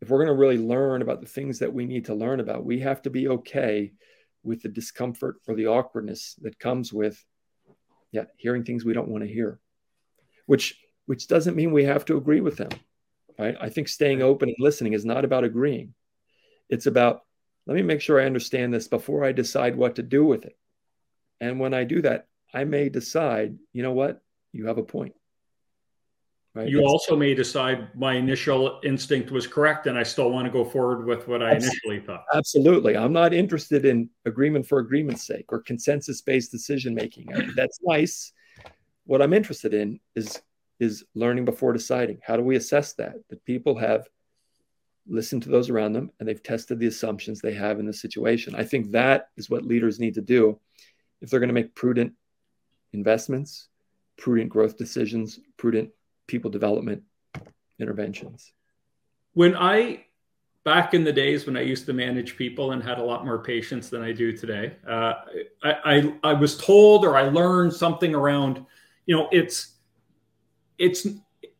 if 0.00 0.08
we're 0.08 0.24
going 0.24 0.34
to 0.34 0.40
really 0.40 0.58
learn 0.58 1.02
about 1.02 1.20
the 1.20 1.28
things 1.28 1.60
that 1.60 1.72
we 1.72 1.86
need 1.86 2.06
to 2.06 2.14
learn 2.14 2.40
about, 2.40 2.64
we 2.64 2.80
have 2.80 3.02
to 3.02 3.10
be 3.10 3.28
okay 3.28 3.92
with 4.42 4.62
the 4.62 4.68
discomfort 4.68 5.36
or 5.46 5.54
the 5.54 5.66
awkwardness 5.66 6.34
that 6.42 6.58
comes 6.58 6.92
with, 6.92 7.24
yeah, 8.10 8.24
hearing 8.36 8.64
things 8.64 8.84
we 8.84 8.94
don't 8.94 9.08
want 9.08 9.22
to 9.22 9.32
hear, 9.32 9.60
which 10.46 10.80
which 11.12 11.28
doesn't 11.28 11.56
mean 11.56 11.72
we 11.72 11.84
have 11.84 12.06
to 12.06 12.16
agree 12.16 12.40
with 12.40 12.56
them, 12.56 12.70
right? 13.38 13.54
I 13.60 13.68
think 13.68 13.86
staying 13.86 14.22
open 14.22 14.48
and 14.48 14.56
listening 14.58 14.94
is 14.94 15.04
not 15.04 15.26
about 15.26 15.44
agreeing. 15.44 15.92
It's 16.70 16.86
about 16.86 17.24
let 17.66 17.74
me 17.74 17.82
make 17.82 18.00
sure 18.00 18.18
I 18.18 18.24
understand 18.24 18.72
this 18.72 18.88
before 18.88 19.22
I 19.22 19.32
decide 19.32 19.76
what 19.76 19.96
to 19.96 20.02
do 20.02 20.24
with 20.24 20.46
it. 20.46 20.56
And 21.38 21.60
when 21.60 21.74
I 21.74 21.84
do 21.84 22.00
that, 22.00 22.28
I 22.54 22.64
may 22.64 22.88
decide, 22.88 23.58
you 23.74 23.82
know 23.82 23.92
what, 23.92 24.22
you 24.52 24.68
have 24.68 24.78
a 24.78 24.82
point. 24.82 25.14
Right? 26.54 26.66
You 26.66 26.80
also 26.86 27.14
may 27.14 27.34
decide 27.34 27.94
my 27.94 28.14
initial 28.14 28.80
instinct 28.82 29.30
was 29.30 29.46
correct 29.46 29.88
and 29.88 29.98
I 29.98 30.04
still 30.04 30.30
want 30.30 30.46
to 30.46 30.50
go 30.50 30.64
forward 30.64 31.04
with 31.04 31.28
what 31.28 31.42
I 31.42 31.56
initially 31.56 32.00
thought. 32.00 32.24
Absolutely. 32.32 32.96
I'm 32.96 33.12
not 33.12 33.34
interested 33.34 33.84
in 33.84 34.08
agreement 34.24 34.66
for 34.66 34.78
agreement's 34.78 35.26
sake 35.26 35.52
or 35.52 35.60
consensus 35.60 36.22
based 36.22 36.50
decision 36.50 36.94
making. 36.94 37.26
That's 37.54 37.80
nice. 37.82 38.32
What 39.04 39.20
I'm 39.20 39.34
interested 39.34 39.74
in 39.74 40.00
is 40.16 40.40
is 40.82 41.04
learning 41.14 41.44
before 41.44 41.72
deciding. 41.72 42.18
How 42.26 42.36
do 42.36 42.42
we 42.42 42.56
assess 42.56 42.94
that? 42.94 43.14
That 43.30 43.44
people 43.44 43.78
have 43.78 44.08
listened 45.06 45.44
to 45.44 45.48
those 45.48 45.70
around 45.70 45.92
them 45.92 46.10
and 46.18 46.28
they've 46.28 46.42
tested 46.42 46.78
the 46.78 46.86
assumptions 46.86 47.40
they 47.40 47.54
have 47.54 47.78
in 47.78 47.86
the 47.86 47.92
situation. 47.92 48.54
I 48.54 48.64
think 48.64 48.90
that 48.90 49.28
is 49.36 49.48
what 49.48 49.64
leaders 49.64 50.00
need 50.00 50.14
to 50.14 50.20
do 50.20 50.58
if 51.20 51.30
they're 51.30 51.40
going 51.40 51.48
to 51.48 51.54
make 51.54 51.74
prudent 51.74 52.14
investments, 52.92 53.68
prudent 54.16 54.50
growth 54.50 54.76
decisions, 54.76 55.38
prudent 55.56 55.90
people 56.26 56.50
development 56.50 57.02
interventions. 57.78 58.52
When 59.34 59.56
I 59.56 60.06
back 60.64 60.94
in 60.94 61.04
the 61.04 61.12
days 61.12 61.46
when 61.46 61.56
I 61.56 61.62
used 61.62 61.86
to 61.86 61.92
manage 61.92 62.36
people 62.36 62.72
and 62.72 62.82
had 62.82 62.98
a 62.98 63.02
lot 63.02 63.24
more 63.24 63.38
patience 63.38 63.88
than 63.88 64.02
I 64.02 64.12
do 64.12 64.36
today, 64.36 64.76
uh, 64.88 65.14
I, 65.62 65.74
I, 65.84 66.14
I 66.22 66.32
was 66.34 66.56
told 66.56 67.04
or 67.04 67.16
I 67.16 67.22
learned 67.22 67.72
something 67.72 68.14
around, 68.14 68.64
you 69.06 69.16
know, 69.16 69.28
it's 69.32 69.71
it's 70.82 71.06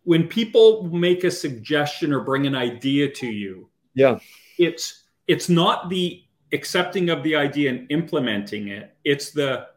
when 0.03 0.27
people 0.27 0.83
make 0.83 1.23
a 1.23 1.31
suggestion 1.31 2.13
or 2.13 2.21
bring 2.21 2.47
an 2.47 2.57
idea 2.57 3.09
to 3.09 3.27
you. 3.27 3.69
Yeah, 3.95 4.19
it's 4.59 5.05
it's 5.29 5.49
not 5.49 5.89
the 5.89 6.25
accepting 6.53 7.09
of 7.09 7.23
the 7.23 7.37
idea 7.37 7.71
and 7.71 7.91
implementing 7.91 8.69
it. 8.69 8.97
It's 9.05 9.31
the 9.31 9.69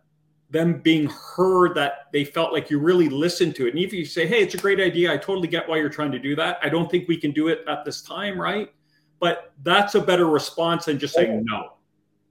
them 0.49 0.79
being 0.79 1.07
heard 1.07 1.75
that 1.75 2.07
they 2.11 2.23
felt 2.23 2.53
like 2.53 2.69
you 2.69 2.79
really 2.79 3.09
listened 3.09 3.55
to 3.55 3.67
it. 3.67 3.75
And 3.75 3.79
if 3.79 3.93
you 3.93 4.05
say, 4.05 4.25
hey, 4.27 4.41
it's 4.41 4.55
a 4.55 4.57
great 4.57 4.79
idea, 4.79 5.11
I 5.11 5.17
totally 5.17 5.47
get 5.47 5.67
why 5.67 5.77
you're 5.77 5.89
trying 5.89 6.11
to 6.11 6.19
do 6.19 6.35
that. 6.35 6.59
I 6.61 6.69
don't 6.69 6.89
think 6.89 7.07
we 7.07 7.17
can 7.17 7.31
do 7.31 7.47
it 7.49 7.63
at 7.67 7.83
this 7.83 8.01
time, 8.01 8.39
right? 8.39 8.71
But 9.19 9.53
that's 9.63 9.95
a 9.95 10.01
better 10.01 10.27
response 10.27 10.85
than 10.85 10.99
just 10.99 11.13
saying 11.13 11.43
no. 11.45 11.73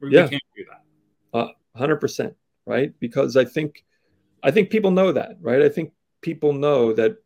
We 0.00 0.14
yeah. 0.14 0.28
can't 0.28 0.42
do 0.56 0.64
that. 0.70 1.38
Uh, 1.38 1.48
100%, 1.76 2.34
right? 2.66 2.92
Because 3.00 3.36
I 3.36 3.44
think 3.44 3.84
I 4.42 4.50
think 4.50 4.70
people 4.70 4.90
know 4.90 5.10
that, 5.10 5.36
right? 5.40 5.62
I 5.62 5.68
think 5.68 5.92
people 6.24 6.54
know 6.54 6.94
that 6.94 7.18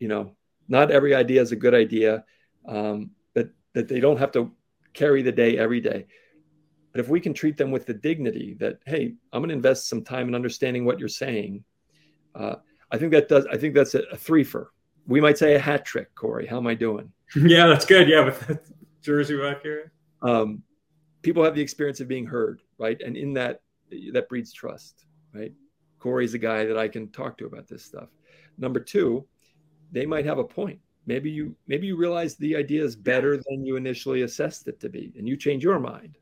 you 0.00 0.08
know, 0.08 0.34
not 0.66 0.90
every 0.90 1.14
idea 1.14 1.40
is 1.40 1.52
a 1.52 1.56
good 1.56 1.74
idea. 1.74 2.24
Um, 2.66 3.12
that 3.34 3.50
that 3.74 3.86
they 3.86 4.00
don't 4.00 4.18
have 4.18 4.32
to 4.32 4.50
carry 4.92 5.22
the 5.22 5.32
day 5.32 5.56
every 5.56 5.80
day. 5.80 6.06
But 6.90 7.00
if 7.00 7.08
we 7.08 7.20
can 7.20 7.32
treat 7.32 7.56
them 7.56 7.70
with 7.70 7.86
the 7.86 7.94
dignity 7.94 8.56
that, 8.58 8.80
hey, 8.84 9.14
I'm 9.32 9.40
going 9.40 9.50
to 9.50 9.54
invest 9.54 9.88
some 9.88 10.02
time 10.02 10.26
in 10.26 10.34
understanding 10.34 10.84
what 10.84 10.98
you're 10.98 11.08
saying, 11.08 11.62
uh, 12.34 12.56
I 12.90 12.98
think 12.98 13.12
that 13.12 13.28
does. 13.28 13.46
I 13.46 13.56
think 13.56 13.74
that's 13.74 13.94
a, 13.94 14.02
a 14.10 14.16
threefer. 14.16 14.66
We 15.06 15.20
might 15.20 15.38
say 15.38 15.54
a 15.54 15.58
hat 15.58 15.84
trick, 15.84 16.12
Corey. 16.16 16.46
How 16.46 16.56
am 16.56 16.66
I 16.66 16.74
doing? 16.74 17.12
yeah, 17.36 17.68
that's 17.68 17.84
good. 17.84 18.08
Yeah, 18.08 18.24
with 18.24 18.40
that 18.48 18.64
Jersey 19.02 19.38
back 19.38 19.62
here. 19.62 19.92
Um, 20.22 20.62
people 21.22 21.44
have 21.44 21.54
the 21.54 21.62
experience 21.62 22.00
of 22.00 22.08
being 22.08 22.26
heard, 22.26 22.60
right? 22.76 23.00
And 23.00 23.16
in 23.16 23.34
that, 23.34 23.62
that 24.12 24.28
breeds 24.28 24.52
trust, 24.52 25.04
right? 25.32 25.52
Corey's 26.00 26.34
a 26.34 26.38
guy 26.38 26.64
that 26.64 26.76
I 26.76 26.88
can 26.88 27.08
talk 27.10 27.38
to 27.38 27.46
about 27.46 27.68
this 27.68 27.84
stuff. 27.84 28.08
Number 28.58 28.80
two, 28.80 29.26
they 29.92 30.06
might 30.06 30.26
have 30.26 30.38
a 30.38 30.44
point. 30.44 30.80
Maybe 31.06 31.30
you 31.30 31.54
maybe 31.66 31.86
you 31.86 31.96
realize 31.96 32.34
the 32.36 32.56
idea 32.56 32.82
is 32.82 32.96
better 32.96 33.36
than 33.36 33.64
you 33.64 33.76
initially 33.76 34.22
assessed 34.22 34.66
it 34.66 34.80
to 34.80 34.88
be, 34.88 35.12
and 35.16 35.28
you 35.28 35.36
change 35.36 35.62
your 35.62 35.78
mind 35.78 36.18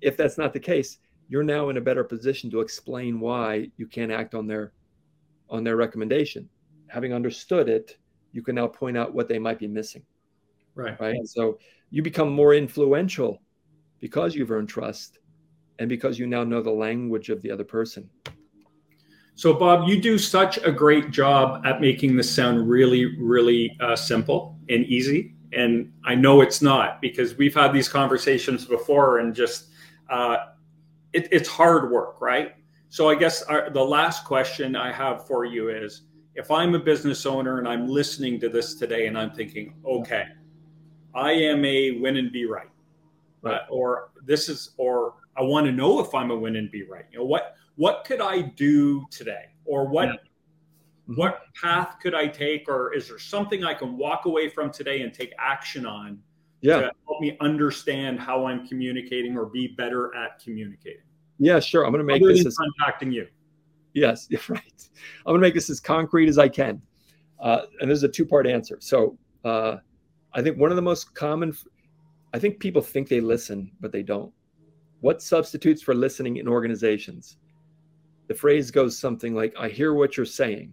if 0.00 0.16
that's 0.16 0.38
not 0.38 0.52
the 0.52 0.60
case, 0.60 0.98
you're 1.28 1.42
now 1.42 1.68
in 1.68 1.76
a 1.76 1.80
better 1.80 2.04
position 2.04 2.50
to 2.50 2.60
explain 2.60 3.20
why 3.20 3.70
you 3.76 3.86
can't 3.86 4.12
act 4.12 4.34
on 4.34 4.46
their 4.46 4.72
on 5.50 5.64
their 5.64 5.76
recommendation. 5.76 6.48
Having 6.88 7.14
understood 7.14 7.68
it, 7.68 7.96
you 8.32 8.42
can 8.42 8.54
now 8.54 8.66
point 8.66 8.96
out 8.96 9.14
what 9.14 9.28
they 9.28 9.38
might 9.38 9.58
be 9.58 9.66
missing. 9.66 10.02
Right. 10.74 10.98
Right. 11.00 11.14
And 11.14 11.28
so 11.28 11.58
you 11.90 12.02
become 12.02 12.30
more 12.30 12.54
influential 12.54 13.42
because 14.00 14.34
you've 14.34 14.50
earned 14.50 14.68
trust 14.68 15.18
and 15.78 15.88
because 15.88 16.18
you 16.18 16.26
now 16.26 16.44
know 16.44 16.62
the 16.62 16.70
language 16.70 17.30
of 17.30 17.42
the 17.42 17.50
other 17.50 17.64
person. 17.64 18.08
So, 19.38 19.54
Bob, 19.54 19.88
you 19.88 20.00
do 20.00 20.18
such 20.18 20.58
a 20.64 20.72
great 20.72 21.12
job 21.12 21.64
at 21.64 21.80
making 21.80 22.16
this 22.16 22.28
sound 22.28 22.68
really, 22.68 23.16
really 23.20 23.76
uh, 23.78 23.94
simple 23.94 24.58
and 24.68 24.84
easy. 24.86 25.36
And 25.52 25.92
I 26.04 26.16
know 26.16 26.40
it's 26.40 26.60
not 26.60 27.00
because 27.00 27.36
we've 27.36 27.54
had 27.54 27.72
these 27.72 27.88
conversations 27.88 28.64
before 28.64 29.20
and 29.20 29.32
just 29.32 29.68
uh, 30.10 30.38
it, 31.12 31.28
it's 31.30 31.48
hard 31.48 31.92
work, 31.92 32.20
right? 32.20 32.56
So 32.88 33.08
I 33.08 33.14
guess 33.14 33.42
our, 33.42 33.70
the 33.70 33.80
last 33.80 34.24
question 34.24 34.74
I 34.74 34.90
have 34.90 35.24
for 35.28 35.44
you 35.44 35.68
is 35.68 36.02
if 36.34 36.50
I'm 36.50 36.74
a 36.74 36.80
business 36.80 37.24
owner 37.24 37.60
and 37.60 37.68
I'm 37.68 37.86
listening 37.86 38.40
to 38.40 38.48
this 38.48 38.74
today 38.74 39.06
and 39.06 39.16
I'm 39.16 39.30
thinking, 39.30 39.72
okay, 39.86 40.24
I 41.14 41.30
am 41.30 41.64
a 41.64 41.92
win 42.00 42.16
and 42.16 42.32
be 42.32 42.44
right, 42.46 42.70
right. 43.42 43.60
Uh, 43.60 43.66
or 43.70 44.10
this 44.20 44.48
is, 44.48 44.70
or 44.78 45.14
I 45.36 45.42
want 45.42 45.64
to 45.66 45.72
know 45.72 46.00
if 46.00 46.12
I'm 46.12 46.32
a 46.32 46.36
win 46.36 46.56
and 46.56 46.72
be 46.72 46.82
right. 46.82 47.04
You 47.12 47.20
know 47.20 47.24
what? 47.24 47.54
What 47.78 48.04
could 48.04 48.20
I 48.20 48.42
do 48.42 49.06
today, 49.08 49.44
or 49.64 49.86
what? 49.88 50.08
Yeah. 50.08 50.14
What 51.14 51.42
path 51.54 51.96
could 52.02 52.12
I 52.12 52.26
take, 52.26 52.68
or 52.68 52.92
is 52.92 53.08
there 53.08 53.20
something 53.20 53.64
I 53.64 53.72
can 53.72 53.96
walk 53.96 54.26
away 54.26 54.50
from 54.50 54.70
today 54.70 55.00
and 55.02 55.14
take 55.14 55.32
action 55.38 55.86
on 55.86 56.18
yeah. 56.60 56.80
to 56.80 56.92
help 57.06 57.20
me 57.20 57.38
understand 57.40 58.18
how 58.20 58.44
I'm 58.44 58.66
communicating 58.66 59.38
or 59.38 59.46
be 59.46 59.68
better 59.68 60.14
at 60.14 60.38
communicating? 60.42 61.04
Yeah, 61.38 61.60
sure. 61.60 61.86
I'm 61.86 61.92
going 61.92 62.00
to 62.00 62.04
make 62.04 62.20
Other 62.20 62.34
this 62.34 62.44
as 62.44 62.56
contacting 62.56 63.12
you. 63.12 63.28
Yes, 63.94 64.28
right. 64.48 64.88
I'm 65.24 65.32
going 65.32 65.40
to 65.40 65.46
make 65.46 65.54
this 65.54 65.70
as 65.70 65.80
concrete 65.80 66.28
as 66.28 66.36
I 66.36 66.48
can. 66.48 66.82
Uh, 67.38 67.62
and 67.80 67.90
is 67.92 68.02
a 68.02 68.08
two 68.08 68.26
part 68.26 68.48
answer. 68.48 68.78
So 68.80 69.16
uh, 69.44 69.76
I 70.32 70.42
think 70.42 70.58
one 70.58 70.70
of 70.70 70.76
the 70.76 70.82
most 70.82 71.14
common, 71.14 71.56
I 72.34 72.40
think 72.40 72.58
people 72.58 72.82
think 72.82 73.08
they 73.08 73.20
listen, 73.20 73.70
but 73.80 73.92
they 73.92 74.02
don't. 74.02 74.32
What 75.00 75.22
substitutes 75.22 75.80
for 75.80 75.94
listening 75.94 76.38
in 76.38 76.48
organizations? 76.48 77.36
The 78.28 78.34
phrase 78.34 78.70
goes 78.70 78.98
something 78.98 79.34
like, 79.34 79.54
I 79.58 79.68
hear 79.68 79.94
what 79.94 80.16
you're 80.16 80.26
saying. 80.26 80.72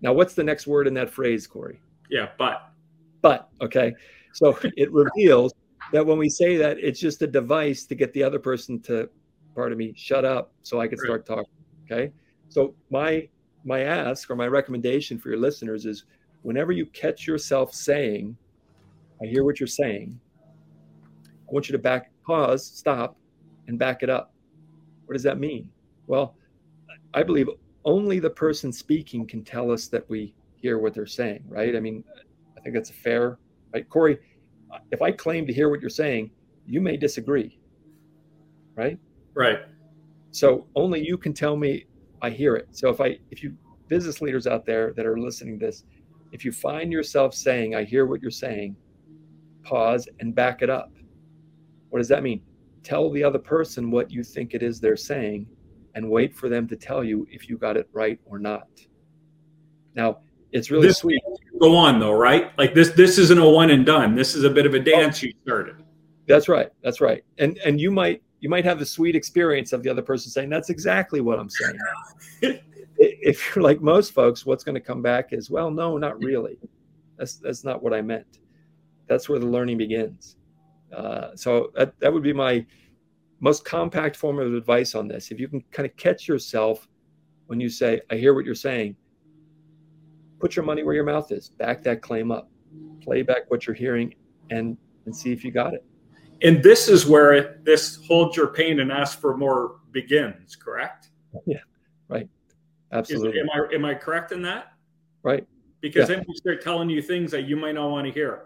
Now, 0.00 0.12
what's 0.12 0.34
the 0.34 0.42
next 0.42 0.66
word 0.66 0.86
in 0.86 0.94
that 0.94 1.10
phrase, 1.10 1.46
Corey? 1.46 1.80
Yeah, 2.10 2.30
but. 2.38 2.70
But, 3.20 3.48
okay. 3.60 3.94
So 4.32 4.58
it 4.76 4.90
reveals 4.92 5.52
that 5.92 6.04
when 6.04 6.18
we 6.18 6.28
say 6.28 6.56
that, 6.56 6.78
it's 6.78 6.98
just 6.98 7.22
a 7.22 7.26
device 7.26 7.84
to 7.86 7.94
get 7.94 8.12
the 8.12 8.22
other 8.22 8.38
person 8.38 8.80
to, 8.80 9.08
pardon 9.54 9.78
me, 9.78 9.92
shut 9.96 10.24
up 10.24 10.52
so 10.62 10.80
I 10.80 10.88
can 10.88 10.98
start 10.98 11.24
talking. 11.26 11.52
Okay. 11.84 12.12
So 12.48 12.74
my 12.90 13.28
my 13.64 13.80
ask 13.82 14.28
or 14.30 14.36
my 14.36 14.48
recommendation 14.48 15.18
for 15.18 15.28
your 15.28 15.38
listeners 15.38 15.86
is 15.86 16.04
whenever 16.42 16.72
you 16.72 16.86
catch 16.86 17.26
yourself 17.26 17.72
saying, 17.72 18.36
I 19.22 19.26
hear 19.26 19.44
what 19.44 19.60
you're 19.60 19.68
saying, 19.68 20.18
I 21.24 21.52
want 21.52 21.68
you 21.68 21.72
to 21.72 21.78
back, 21.78 22.10
pause, 22.26 22.66
stop, 22.66 23.16
and 23.68 23.78
back 23.78 24.02
it 24.02 24.10
up. 24.10 24.34
What 25.06 25.14
does 25.14 25.22
that 25.22 25.38
mean? 25.38 25.70
Well, 26.06 26.36
I 27.14 27.22
believe 27.22 27.48
only 27.84 28.18
the 28.18 28.30
person 28.30 28.72
speaking 28.72 29.26
can 29.26 29.44
tell 29.44 29.70
us 29.70 29.88
that 29.88 30.08
we 30.08 30.34
hear 30.56 30.78
what 30.78 30.94
they're 30.94 31.06
saying, 31.06 31.44
right? 31.48 31.74
I 31.74 31.80
mean, 31.80 32.04
I 32.56 32.60
think 32.60 32.74
that's 32.74 32.90
a 32.90 32.94
fair 32.94 33.38
right? 33.72 33.88
Corey, 33.88 34.18
if 34.90 35.02
I 35.02 35.12
claim 35.12 35.46
to 35.46 35.52
hear 35.52 35.68
what 35.68 35.80
you're 35.80 35.90
saying, 35.90 36.30
you 36.66 36.80
may 36.80 36.96
disagree, 36.96 37.58
right? 38.74 38.98
Right. 39.34 39.60
So 40.30 40.66
only 40.74 41.04
you 41.04 41.18
can 41.18 41.32
tell 41.32 41.56
me 41.56 41.86
I 42.20 42.30
hear 42.30 42.54
it. 42.54 42.68
So 42.70 42.88
if 42.88 43.00
I, 43.00 43.18
if 43.30 43.42
you 43.42 43.56
business 43.88 44.20
leaders 44.20 44.46
out 44.46 44.64
there 44.64 44.92
that 44.94 45.06
are 45.06 45.18
listening 45.18 45.58
to 45.58 45.66
this, 45.66 45.84
if 46.32 46.44
you 46.44 46.52
find 46.52 46.92
yourself 46.92 47.34
saying, 47.34 47.74
I 47.74 47.84
hear 47.84 48.06
what 48.06 48.22
you're 48.22 48.30
saying, 48.30 48.76
pause 49.62 50.08
and 50.20 50.34
back 50.34 50.62
it 50.62 50.70
up. 50.70 50.92
What 51.90 51.98
does 51.98 52.08
that 52.08 52.22
mean? 52.22 52.42
Tell 52.82 53.10
the 53.10 53.22
other 53.22 53.38
person 53.38 53.90
what 53.90 54.10
you 54.10 54.24
think 54.24 54.54
it 54.54 54.62
is 54.62 54.80
they're 54.80 54.96
saying 54.96 55.46
and 55.94 56.08
wait 56.08 56.34
for 56.34 56.48
them 56.48 56.66
to 56.68 56.76
tell 56.76 57.04
you 57.04 57.26
if 57.30 57.48
you 57.48 57.58
got 57.58 57.76
it 57.76 57.88
right 57.92 58.18
or 58.24 58.38
not. 58.38 58.68
Now, 59.94 60.18
it's 60.52 60.70
really 60.70 60.88
this 60.88 60.98
sweet. 60.98 61.22
go 61.60 61.76
on 61.76 61.98
though, 61.98 62.12
right? 62.12 62.56
Like 62.58 62.74
this 62.74 62.90
this 62.90 63.18
isn't 63.18 63.38
a 63.38 63.48
one 63.48 63.70
and 63.70 63.86
done. 63.86 64.14
This 64.14 64.34
is 64.34 64.44
a 64.44 64.50
bit 64.50 64.66
of 64.66 64.74
a 64.74 64.80
dance 64.80 65.22
you 65.22 65.32
started. 65.42 65.76
That's 66.26 66.48
right. 66.48 66.70
That's 66.82 67.00
right. 67.00 67.24
And 67.38 67.58
and 67.58 67.80
you 67.80 67.90
might 67.90 68.22
you 68.40 68.48
might 68.48 68.64
have 68.64 68.78
the 68.78 68.86
sweet 68.86 69.16
experience 69.16 69.72
of 69.72 69.82
the 69.82 69.88
other 69.88 70.02
person 70.02 70.30
saying 70.30 70.50
that's 70.50 70.68
exactly 70.68 71.20
what 71.20 71.38
I'm 71.38 71.48
saying. 71.48 71.78
if 72.98 73.54
you're 73.54 73.62
like 73.62 73.80
most 73.80 74.12
folks, 74.12 74.44
what's 74.44 74.64
going 74.64 74.74
to 74.74 74.80
come 74.80 75.02
back 75.02 75.32
is, 75.32 75.50
well, 75.50 75.70
no, 75.70 75.96
not 75.96 76.18
really. 76.22 76.58
That's 77.16 77.36
that's 77.36 77.64
not 77.64 77.82
what 77.82 77.94
I 77.94 78.02
meant. 78.02 78.40
That's 79.06 79.28
where 79.28 79.38
the 79.38 79.46
learning 79.46 79.78
begins. 79.78 80.36
Uh, 80.94 81.34
so 81.34 81.70
that, 81.74 81.98
that 82.00 82.12
would 82.12 82.22
be 82.22 82.32
my 82.32 82.66
most 83.42 83.64
compact 83.64 84.16
form 84.16 84.38
of 84.38 84.54
advice 84.54 84.94
on 84.94 85.08
this. 85.08 85.32
If 85.32 85.40
you 85.40 85.48
can 85.48 85.62
kind 85.72 85.84
of 85.84 85.94
catch 85.96 86.28
yourself 86.28 86.88
when 87.46 87.60
you 87.60 87.68
say, 87.68 88.00
I 88.08 88.14
hear 88.14 88.34
what 88.34 88.44
you're 88.44 88.54
saying, 88.54 88.96
put 90.38 90.54
your 90.54 90.64
money 90.64 90.84
where 90.84 90.94
your 90.94 91.04
mouth 91.04 91.30
is, 91.32 91.50
back 91.50 91.82
that 91.82 92.00
claim 92.02 92.30
up, 92.30 92.48
play 93.02 93.22
back 93.22 93.50
what 93.50 93.66
you're 93.66 93.74
hearing, 93.74 94.14
and 94.50 94.78
and 95.06 95.14
see 95.14 95.32
if 95.32 95.44
you 95.44 95.50
got 95.50 95.74
it. 95.74 95.84
And 96.42 96.62
this 96.62 96.88
is 96.88 97.04
where 97.04 97.32
it, 97.32 97.64
this 97.64 97.98
hold 98.06 98.36
your 98.36 98.46
pain 98.46 98.78
and 98.78 98.92
ask 98.92 99.20
for 99.20 99.36
more 99.36 99.80
begins, 99.90 100.54
correct? 100.54 101.10
Yeah, 101.44 101.58
right. 102.08 102.28
Absolutely. 102.92 103.40
Is, 103.40 103.42
am 103.42 103.50
I 103.50 103.74
am 103.74 103.84
I 103.84 103.94
correct 103.94 104.30
in 104.30 104.40
that? 104.42 104.72
Right. 105.24 105.44
Because 105.80 106.08
yeah. 106.08 106.16
then 106.16 106.24
we 106.28 106.34
start 106.36 106.62
telling 106.62 106.88
you 106.90 107.02
things 107.02 107.32
that 107.32 107.42
you 107.42 107.56
might 107.56 107.74
not 107.74 107.90
want 107.90 108.06
to 108.06 108.12
hear. 108.12 108.44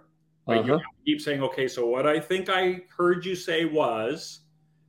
Right? 0.49 0.61
Uh-huh. 0.61 0.79
You 1.05 1.15
keep 1.15 1.21
saying, 1.21 1.43
okay, 1.43 1.69
so 1.69 1.87
what 1.87 2.07
I 2.07 2.19
think 2.19 2.49
I 2.49 2.81
heard 2.97 3.27
you 3.27 3.35
say 3.35 3.67
was, 3.67 4.41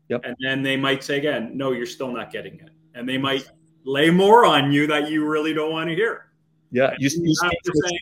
Yep. 0.09 0.21
And 0.23 0.35
then 0.39 0.63
they 0.63 0.77
might 0.77 1.03
say 1.03 1.17
again, 1.17 1.51
no, 1.55 1.71
you're 1.71 1.85
still 1.85 2.11
not 2.11 2.31
getting 2.31 2.59
it. 2.59 2.69
And 2.95 3.07
they 3.07 3.17
might 3.17 3.49
lay 3.83 4.09
more 4.09 4.45
on 4.45 4.71
you 4.71 4.87
that 4.87 5.09
you 5.09 5.25
really 5.25 5.53
don't 5.53 5.71
want 5.71 5.89
to 5.89 5.95
hear. 5.95 6.31
Yeah. 6.71 6.93
You, 6.97 7.09
you, 7.09 7.35
say, 7.35 7.99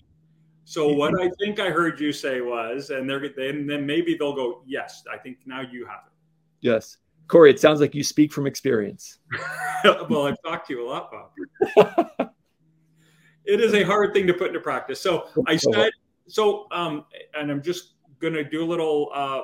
so 0.66 0.90
what 0.90 1.14
I 1.22 1.30
think 1.40 1.60
I 1.60 1.70
heard 1.70 2.00
you 2.00 2.12
say 2.12 2.42
was, 2.42 2.90
and 2.90 3.10
they're 3.10 3.30
then 3.30 3.68
then 3.68 3.86
maybe 3.86 4.16
they'll 4.18 4.36
go, 4.36 4.64
yes, 4.66 5.04
I 5.12 5.18
think 5.18 5.38
now 5.46 5.62
you 5.62 5.86
have 5.86 6.02
it. 6.08 6.14
Yes. 6.62 6.98
Corey, 7.28 7.50
it 7.52 7.60
sounds 7.60 7.80
like 7.80 7.96
you 7.96 8.04
speak 8.04 8.32
from 8.32 8.46
experience. 8.48 9.20
well, 10.10 10.28
I've 10.28 10.42
talked 10.44 10.68
to 10.68 10.74
you 10.74 10.88
a 10.88 10.88
lot, 10.88 11.12
Bob. 11.12 12.30
it 13.46 13.62
is 13.62 13.74
a 13.74 13.84
hard 13.84 14.14
thing 14.14 14.28
to 14.28 14.34
put 14.34 14.50
into 14.50 14.60
practice. 14.60 15.02
So 15.02 15.28
I 15.48 15.58
said, 15.58 15.92
so, 16.28 16.68
um, 16.72 17.06
and 17.36 17.52
I'm 17.52 17.62
just 17.62 17.94
going 18.20 18.34
to 18.34 18.44
do 18.44 18.64
a 18.64 18.66
little 18.66 19.10
uh, 19.14 19.42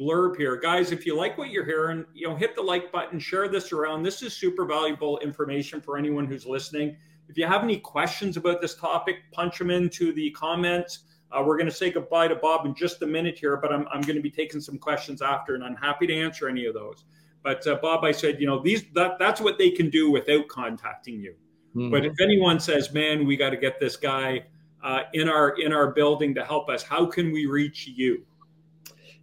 blurb 0.00 0.36
here. 0.36 0.56
Guys, 0.56 0.92
if 0.92 1.04
you 1.04 1.16
like 1.16 1.36
what 1.36 1.50
you're 1.50 1.64
hearing, 1.64 2.04
you 2.14 2.26
know, 2.26 2.34
hit 2.34 2.54
the 2.54 2.62
like 2.62 2.90
button, 2.90 3.18
share 3.18 3.48
this 3.48 3.72
around. 3.72 4.02
This 4.02 4.22
is 4.22 4.32
super 4.32 4.64
valuable 4.64 5.18
information 5.18 5.80
for 5.80 5.98
anyone 5.98 6.26
who's 6.26 6.46
listening. 6.46 6.96
If 7.28 7.36
you 7.36 7.46
have 7.46 7.62
any 7.62 7.78
questions 7.78 8.36
about 8.36 8.60
this 8.60 8.74
topic, 8.74 9.16
punch 9.32 9.58
them 9.58 9.70
into 9.70 10.12
the 10.12 10.30
comments. 10.30 11.00
Uh, 11.30 11.44
we're 11.46 11.56
going 11.56 11.68
to 11.68 11.74
say 11.74 11.90
goodbye 11.90 12.26
to 12.28 12.34
Bob 12.34 12.66
in 12.66 12.74
just 12.74 13.02
a 13.02 13.06
minute 13.06 13.38
here, 13.38 13.56
but 13.56 13.72
I'm, 13.72 13.86
I'm 13.92 14.00
going 14.00 14.16
to 14.16 14.22
be 14.22 14.30
taking 14.30 14.60
some 14.60 14.78
questions 14.78 15.22
after, 15.22 15.54
and 15.54 15.62
I'm 15.62 15.76
happy 15.76 16.06
to 16.08 16.14
answer 16.14 16.48
any 16.48 16.66
of 16.66 16.74
those. 16.74 17.04
But 17.42 17.64
uh, 17.66 17.76
Bob, 17.80 18.04
I 18.04 18.10
said, 18.10 18.40
you 18.40 18.46
know, 18.46 18.60
these 18.60 18.84
that 18.94 19.18
that's 19.18 19.40
what 19.40 19.58
they 19.58 19.70
can 19.70 19.90
do 19.90 20.10
without 20.10 20.48
contacting 20.48 21.20
you. 21.20 21.34
Mm-hmm. 21.76 21.90
But 21.90 22.04
if 22.04 22.20
anyone 22.20 22.58
says, 22.58 22.92
"Man, 22.92 23.26
we 23.26 23.36
got 23.36 23.50
to 23.50 23.56
get 23.56 23.78
this 23.80 23.96
guy 23.96 24.44
uh, 24.82 25.02
in 25.14 25.28
our 25.28 25.50
in 25.60 25.72
our 25.72 25.92
building 25.92 26.34
to 26.34 26.44
help 26.44 26.68
us," 26.68 26.82
how 26.82 27.06
can 27.06 27.32
we 27.32 27.46
reach 27.46 27.86
you? 27.86 28.26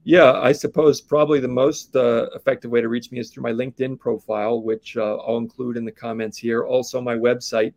Yeah, 0.07 0.39
I 0.39 0.53
suppose 0.53 1.01
probably 1.01 1.41
the 1.41 1.49
most 1.49 1.93
uh, 1.93 2.29
effective 2.33 2.71
way 2.71 2.79
to 2.79 2.87
reach 2.87 3.11
me 3.11 3.19
is 3.19 3.29
through 3.29 3.43
my 3.43 3.51
LinkedIn 3.51 3.99
profile, 3.99 4.61
which 4.61 4.95
uh, 4.95 5.17
I'll 5.17 5.35
include 5.35 5.75
in 5.75 5.83
the 5.83 5.91
comments 5.91 6.37
here. 6.37 6.63
Also, 6.63 7.01
my 7.01 7.15
website, 7.15 7.73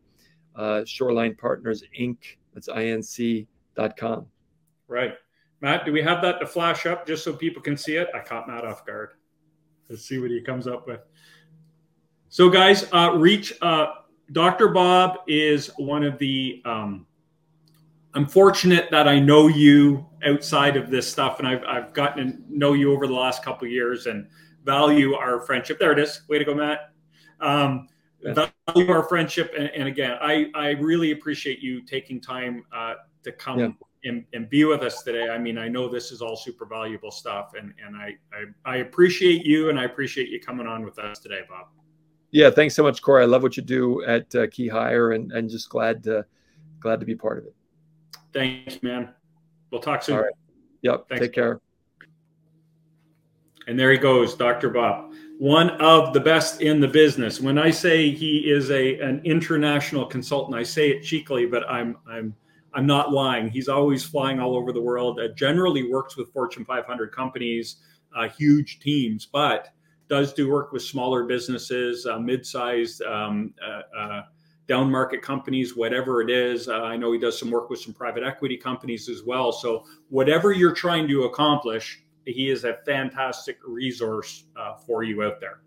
uh, 0.55 0.85
Shoreline 0.85 1.35
Partners 1.35 1.83
Inc. 1.99 2.19
That's 2.55 2.69
inc.com. 2.69 4.27
Right. 4.87 5.15
Matt, 5.61 5.85
do 5.85 5.93
we 5.93 6.03
have 6.03 6.23
that 6.23 6.39
to 6.39 6.47
flash 6.47 6.87
up 6.87 7.05
just 7.05 7.25
so 7.25 7.33
people 7.33 7.61
can 7.61 7.77
see 7.77 7.97
it? 7.97 8.07
I 8.15 8.21
caught 8.21 8.47
Matt 8.47 8.65
off 8.65 8.87
guard. 8.87 9.15
Let's 9.89 10.07
see 10.07 10.21
what 10.21 10.31
he 10.31 10.41
comes 10.41 10.69
up 10.69 10.87
with. 10.87 11.01
So, 12.29 12.49
guys, 12.49 12.89
uh, 12.93 13.11
reach 13.17 13.55
uh, 13.61 13.87
Dr. 14.31 14.69
Bob 14.69 15.17
is 15.27 15.67
one 15.79 16.05
of 16.05 16.17
the 16.19 16.63
um, 16.65 17.07
I'm 18.15 18.27
fortunate 18.27 18.89
that 18.91 19.07
I 19.07 19.21
know 19.21 19.47
you 19.47 20.07
outside 20.25 20.77
of 20.77 20.91
this 20.91 21.11
stuff, 21.11 21.39
and 21.39 21.47
I've 21.47 21.63
I've 21.65 21.93
gotten 21.93 22.33
to 22.33 22.59
know 22.59 22.73
you 22.73 22.93
over 22.93 23.07
the 23.07 23.15
last 23.15 23.45
couple 23.45 23.69
years 23.69 24.07
and 24.07 24.27
value 24.65 25.15
our 25.15 25.41
friendship. 25.41 25.79
There 25.79 25.93
it 25.93 25.99
is. 25.99 26.23
Way 26.29 26.39
to 26.39 26.45
go, 26.45 26.55
Matt. 26.55 26.93
Um, 27.41 27.89
value 28.23 28.91
our 28.91 29.05
friendship, 29.05 29.53
and, 29.57 29.71
and, 29.71 29.89
again, 29.89 30.19
I 30.21 30.51
I 30.55 30.71
really 30.71 31.13
appreciate 31.13 31.61
you 31.61 31.83
taking 31.83 32.21
time 32.21 32.65
uh, 32.73 32.95
to 33.25 33.33
come. 33.33 33.59
Yeah. 33.59 33.71
And, 34.03 34.25
and, 34.33 34.49
be 34.49 34.65
with 34.65 34.81
us 34.81 35.03
today. 35.03 35.29
I 35.29 35.37
mean, 35.37 35.59
I 35.59 35.69
know 35.69 35.87
this 35.87 36.11
is 36.11 36.23
all 36.23 36.35
super 36.35 36.65
valuable 36.65 37.11
stuff, 37.11 37.53
and 37.55 37.75
and 37.85 37.95
I, 37.95 38.17
I 38.33 38.45
I 38.65 38.77
appreciate 38.77 39.45
you, 39.45 39.69
and 39.69 39.79
I 39.79 39.85
appreciate 39.85 40.31
you 40.31 40.41
coming 40.41 40.67
on 40.67 40.87
with 40.87 40.99
us 40.99 41.19
today, 41.19 41.41
Bob. 41.47 41.67
Yeah, 42.31 42.49
thanks 42.49 42.75
so 42.75 42.83
much, 42.83 43.03
Corey. 43.03 43.25
I 43.25 43.27
love 43.27 43.43
what 43.43 43.59
you 43.59 43.63
do 43.63 44.03
at 44.05 44.35
uh, 44.35 44.47
KeyHire, 44.47 45.15
and 45.15 45.31
and 45.33 45.51
just 45.51 45.69
glad 45.69 46.03
to 46.05 46.25
glad 46.81 47.01
to 47.01 47.05
be 47.05 47.15
part 47.15 47.41
of 47.41 47.45
it. 47.45 47.55
Thank 48.33 48.75
you, 48.75 48.89
man. 48.89 49.11
We'll 49.71 49.81
talk 49.81 50.03
soon. 50.03 50.17
All 50.17 50.23
right. 50.23 50.33
Yep. 50.83 51.09
Thanks. 51.09 51.25
Take 51.27 51.33
care. 51.33 51.61
And 53.67 53.79
there 53.79 53.93
he 53.93 53.99
goes, 53.99 54.35
Dr. 54.35 54.71
Bob, 54.71 55.13
one 55.39 55.71
of 55.81 56.13
the 56.13 56.21
best 56.21 56.61
in 56.61 56.81
the 56.81 56.89
business. 56.89 57.41
When 57.41 57.59
I 57.59 57.71
say 57.71 58.11
he 58.11 58.51
is 58.51 58.71
a 58.71 58.99
an 59.01 59.21
international 59.25 60.07
consultant, 60.07 60.57
I 60.57 60.63
say 60.63 60.91
it 60.91 61.03
cheekily, 61.03 61.47
but 61.47 61.69
I'm 61.71 61.97
I'm 62.09 62.35
I'm 62.75 62.87
not 62.87 63.13
lying. 63.13 63.49
He's 63.49 63.69
always 63.69 64.05
flying 64.05 64.41
all 64.41 64.57
over 64.57 64.73
the 64.73 64.81
world. 64.81 65.21
Uh, 65.21 65.29
generally 65.35 65.91
works 65.91 66.17
with 66.17 66.33
Fortune 66.33 66.65
500 66.65 67.13
companies, 67.13 67.77
uh, 68.17 68.29
huge 68.29 68.81
teams, 68.81 69.27
but 69.27 69.69
does 70.09 70.33
do 70.33 70.51
work 70.51 70.73
with 70.73 70.83
smaller 70.83 71.25
businesses, 71.25 72.07
uh, 72.07 72.19
mid-sized 72.19 73.03
um, 73.03 73.55
uh, 73.65 73.83
uh, 73.97 74.23
down 74.71 74.89
market 74.89 75.21
companies, 75.21 75.75
whatever 75.75 76.23
it 76.23 76.31
is. 76.31 76.69
Uh, 76.69 76.83
I 76.83 76.97
know 76.97 77.11
he 77.11 77.19
does 77.19 77.37
some 77.37 77.51
work 77.51 77.71
with 77.71 77.81
some 77.81 77.93
private 77.93 78.23
equity 78.23 78.57
companies 78.57 79.09
as 79.09 79.25
well. 79.25 79.51
So, 79.51 79.85
whatever 80.11 80.53
you're 80.53 80.75
trying 80.75 81.09
to 81.09 81.25
accomplish, 81.25 82.05
he 82.25 82.51
is 82.51 82.63
a 82.63 82.79
fantastic 82.87 83.59
resource 83.67 84.45
uh, 84.57 84.77
for 84.77 85.03
you 85.03 85.25
out 85.25 85.41
there. 85.41 85.63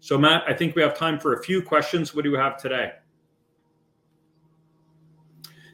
So, 0.00 0.16
Matt, 0.16 0.42
I 0.48 0.54
think 0.54 0.74
we 0.74 0.80
have 0.80 0.96
time 0.96 1.20
for 1.20 1.34
a 1.34 1.42
few 1.42 1.60
questions. 1.60 2.14
What 2.14 2.24
do 2.24 2.30
you 2.30 2.36
have 2.38 2.56
today? 2.56 2.92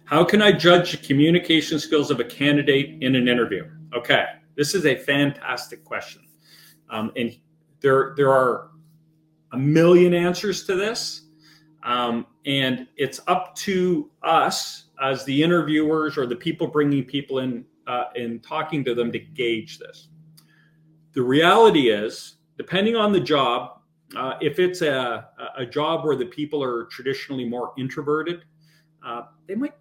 How 0.04 0.24
can 0.24 0.42
I 0.42 0.50
judge 0.50 0.90
the 0.90 1.06
communication 1.06 1.78
skills 1.78 2.10
of 2.10 2.18
a 2.18 2.24
candidate 2.24 3.00
in 3.00 3.14
an 3.14 3.28
interview? 3.28 3.70
Okay, 3.94 4.24
this 4.56 4.74
is 4.74 4.86
a 4.86 4.96
fantastic 4.96 5.84
question. 5.84 6.22
Um, 6.90 7.12
and 7.14 7.38
there, 7.80 8.14
there 8.16 8.32
are 8.32 8.70
a 9.52 9.56
million 9.56 10.14
answers 10.14 10.64
to 10.64 10.74
this. 10.74 11.28
Um, 11.82 12.26
and 12.46 12.86
it's 12.96 13.20
up 13.26 13.54
to 13.56 14.10
us 14.22 14.84
as 15.02 15.24
the 15.24 15.42
interviewers 15.42 16.16
or 16.16 16.26
the 16.26 16.36
people 16.36 16.66
bringing 16.66 17.04
people 17.04 17.40
in 17.40 17.64
uh, 17.86 18.04
and 18.14 18.42
talking 18.42 18.84
to 18.84 18.94
them 18.94 19.10
to 19.12 19.18
gauge 19.18 19.78
this. 19.78 20.08
The 21.12 21.22
reality 21.22 21.90
is, 21.90 22.36
depending 22.56 22.96
on 22.96 23.12
the 23.12 23.20
job, 23.20 23.80
uh, 24.16 24.34
if 24.40 24.58
it's 24.58 24.82
a, 24.82 25.28
a 25.56 25.66
job 25.66 26.04
where 26.04 26.16
the 26.16 26.26
people 26.26 26.62
are 26.62 26.84
traditionally 26.84 27.44
more 27.44 27.72
introverted, 27.76 28.42
uh, 29.04 29.22
they 29.46 29.54
might 29.54 29.74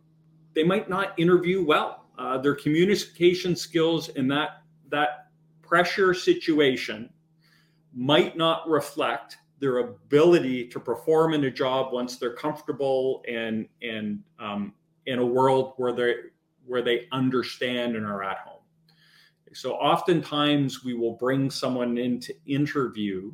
they 0.53 0.63
might 0.63 0.89
not 0.89 1.17
interview 1.17 1.63
well. 1.63 2.05
Uh, 2.17 2.37
their 2.37 2.55
communication 2.55 3.55
skills 3.55 4.09
in 4.09 4.27
that 4.27 4.63
that 4.89 5.27
pressure 5.61 6.13
situation 6.13 7.09
might 7.93 8.37
not 8.37 8.67
reflect 8.69 9.37
their 9.61 9.77
ability 9.77 10.67
to 10.67 10.79
perform 10.79 11.35
in 11.35 11.45
a 11.45 11.51
job 11.51 11.93
once 11.93 12.17
they're 12.17 12.33
comfortable 12.33 13.23
and 13.29 13.67
and 13.81 14.21
um, 14.39 14.73
in 15.05 15.19
a 15.19 15.25
world 15.25 15.73
where 15.77 15.93
they 15.93 16.15
where 16.65 16.81
they 16.81 17.07
understand 17.11 17.95
and 17.95 18.05
are 18.05 18.23
at 18.23 18.39
home. 18.39 18.61
So 19.53 19.73
oftentimes 19.73 20.83
we 20.83 20.93
will 20.95 21.13
bring 21.13 21.51
someone 21.51 21.97
in 21.97 22.19
to 22.21 22.33
interview, 22.47 23.31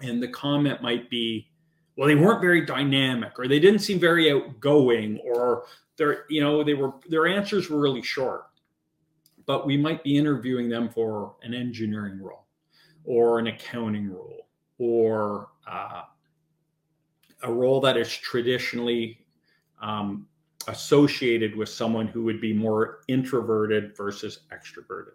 and 0.00 0.22
the 0.22 0.28
comment 0.28 0.82
might 0.82 1.08
be, 1.08 1.48
"Well, 1.96 2.08
they 2.08 2.16
weren't 2.16 2.40
very 2.40 2.66
dynamic, 2.66 3.38
or 3.38 3.46
they 3.46 3.60
didn't 3.60 3.80
seem 3.80 4.00
very 4.00 4.32
outgoing, 4.32 5.20
or 5.20 5.64
their 5.96 6.24
you 6.28 6.40
know 6.40 6.64
they 6.64 6.74
were 6.74 6.94
their 7.08 7.28
answers 7.28 7.70
were 7.70 7.80
really 7.80 8.02
short." 8.02 8.46
But 9.46 9.64
we 9.64 9.76
might 9.76 10.02
be 10.02 10.16
interviewing 10.16 10.68
them 10.68 10.90
for 10.90 11.36
an 11.42 11.54
engineering 11.54 12.20
role 12.20 12.46
or 13.04 13.38
an 13.38 13.46
accounting 13.46 14.12
role 14.12 14.49
or 14.80 15.48
uh, 15.70 16.02
a 17.42 17.52
role 17.52 17.80
that 17.82 17.98
is 17.98 18.10
traditionally 18.10 19.26
um, 19.82 20.26
associated 20.68 21.54
with 21.54 21.68
someone 21.68 22.06
who 22.06 22.24
would 22.24 22.40
be 22.40 22.54
more 22.54 23.02
introverted 23.06 23.94
versus 23.94 24.40
extroverted. 24.50 25.12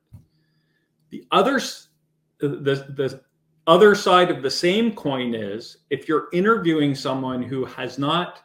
The 1.09 1.25
others, 1.31 1.89
the, 2.37 2.47
the 2.47 3.21
other 3.65 3.95
side 3.95 4.29
of 4.29 4.43
the 4.43 4.51
same 4.51 4.93
coin 4.93 5.33
is 5.33 5.77
if 5.89 6.07
you're 6.07 6.27
interviewing 6.31 6.93
someone 6.93 7.41
who 7.41 7.65
has 7.65 7.97
not 7.97 8.41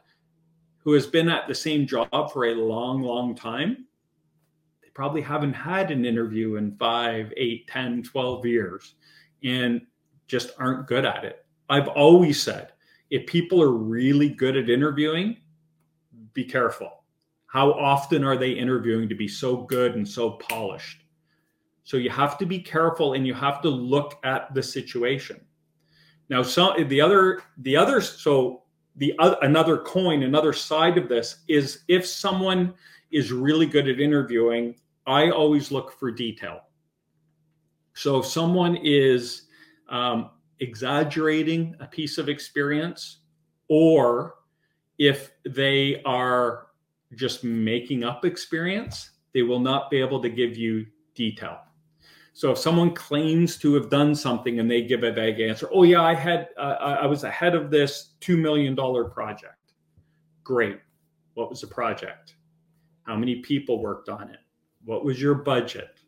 who 0.78 0.94
has 0.94 1.06
been 1.06 1.28
at 1.28 1.46
the 1.46 1.54
same 1.54 1.87
job 1.87 2.33
for 2.33 2.46
a 2.46 2.54
long, 2.54 3.02
long 3.02 3.35
time, 3.35 3.85
they 4.83 4.88
probably 4.94 5.20
haven't 5.20 5.52
had 5.52 5.90
an 5.90 6.06
interview 6.06 6.56
in 6.56 6.74
five, 6.76 7.30
eight, 7.37 7.68
10, 7.68 8.02
12 8.04 8.46
years 8.46 8.94
and 9.42 9.83
just 10.30 10.52
aren't 10.58 10.86
good 10.86 11.04
at 11.04 11.24
it. 11.24 11.44
I've 11.68 11.88
always 11.88 12.40
said 12.40 12.72
if 13.10 13.26
people 13.26 13.60
are 13.60 13.72
really 13.72 14.28
good 14.28 14.56
at 14.56 14.70
interviewing, 14.70 15.36
be 16.32 16.44
careful. 16.44 17.04
How 17.46 17.72
often 17.72 18.22
are 18.22 18.36
they 18.36 18.52
interviewing 18.52 19.08
to 19.08 19.16
be 19.16 19.26
so 19.26 19.56
good 19.56 19.96
and 19.96 20.08
so 20.08 20.30
polished? 20.30 21.02
So 21.82 21.96
you 21.96 22.10
have 22.10 22.38
to 22.38 22.46
be 22.46 22.60
careful 22.60 23.14
and 23.14 23.26
you 23.26 23.34
have 23.34 23.60
to 23.62 23.68
look 23.68 24.20
at 24.22 24.54
the 24.54 24.62
situation. 24.62 25.40
Now, 26.28 26.42
so 26.42 26.74
the 26.78 27.00
other, 27.00 27.42
the 27.58 27.76
other, 27.76 28.00
so 28.00 28.62
the 28.94 29.12
other 29.18 29.36
another 29.42 29.78
coin, 29.78 30.22
another 30.22 30.52
side 30.52 30.96
of 30.96 31.08
this 31.08 31.38
is 31.48 31.80
if 31.88 32.06
someone 32.06 32.74
is 33.10 33.32
really 33.32 33.66
good 33.66 33.88
at 33.88 33.98
interviewing, 33.98 34.76
I 35.06 35.30
always 35.30 35.72
look 35.72 35.98
for 35.98 36.12
detail. 36.12 36.60
So 37.94 38.18
if 38.18 38.26
someone 38.26 38.76
is 38.76 39.48
um, 39.90 40.31
exaggerating 40.61 41.76
a 41.81 41.87
piece 41.87 42.18
of 42.18 42.29
experience, 42.29 43.18
or 43.68 44.37
if 44.98 45.33
they 45.44 46.03
are 46.05 46.68
just 47.14 47.42
making 47.44 48.05
up 48.05 48.24
experience, 48.24 49.11
they 49.35 49.42
will 49.42 49.61
not 49.61 49.90
be 49.90 49.98
able 49.98 50.20
to 50.22 50.29
give 50.29 50.57
you 50.57 50.87
detail. 51.14 51.59
So 52.33 52.53
if 52.53 52.59
someone 52.59 52.94
claims 52.94 53.57
to 53.59 53.74
have 53.74 53.90
done 53.90 54.14
something 54.14 54.61
and 54.61 54.70
they 54.70 54.83
give 54.83 55.03
a 55.03 55.12
vague 55.12 55.40
answer, 55.40 55.68
oh 55.72 55.83
yeah, 55.83 56.03
I 56.03 56.14
had 56.14 56.48
uh, 56.57 56.96
I 57.03 57.07
was 57.07 57.24
ahead 57.24 57.55
of 57.55 57.70
this 57.70 58.14
two 58.20 58.37
million 58.37 58.74
dollar 58.74 59.05
project. 59.05 59.72
Great. 60.44 60.79
What 61.35 61.50
was 61.50 61.61
the 61.61 61.66
project? 61.66 62.37
How 63.03 63.16
many 63.16 63.37
people 63.37 63.83
worked 63.83 64.09
on 64.09 64.31
it? 64.31 64.38
What 64.85 65.05
was 65.05 65.20
your 65.20 65.35
budget? 65.35 66.00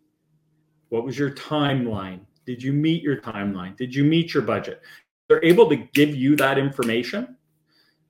What 0.89 1.05
was 1.05 1.19
your 1.19 1.31
timeline? 1.31 2.21
Did 2.45 2.63
you 2.63 2.73
meet 2.73 3.03
your 3.03 3.21
timeline? 3.21 3.77
Did 3.77 3.95
you 3.95 4.05
meet 4.05 4.35
your 4.35 4.43
budget? 4.43 4.83
They're 5.29 5.45
able 5.45 5.69
to 5.69 5.77
give 5.77 6.15
you 6.15 6.37
that 6.37 6.59
information. 6.59 7.37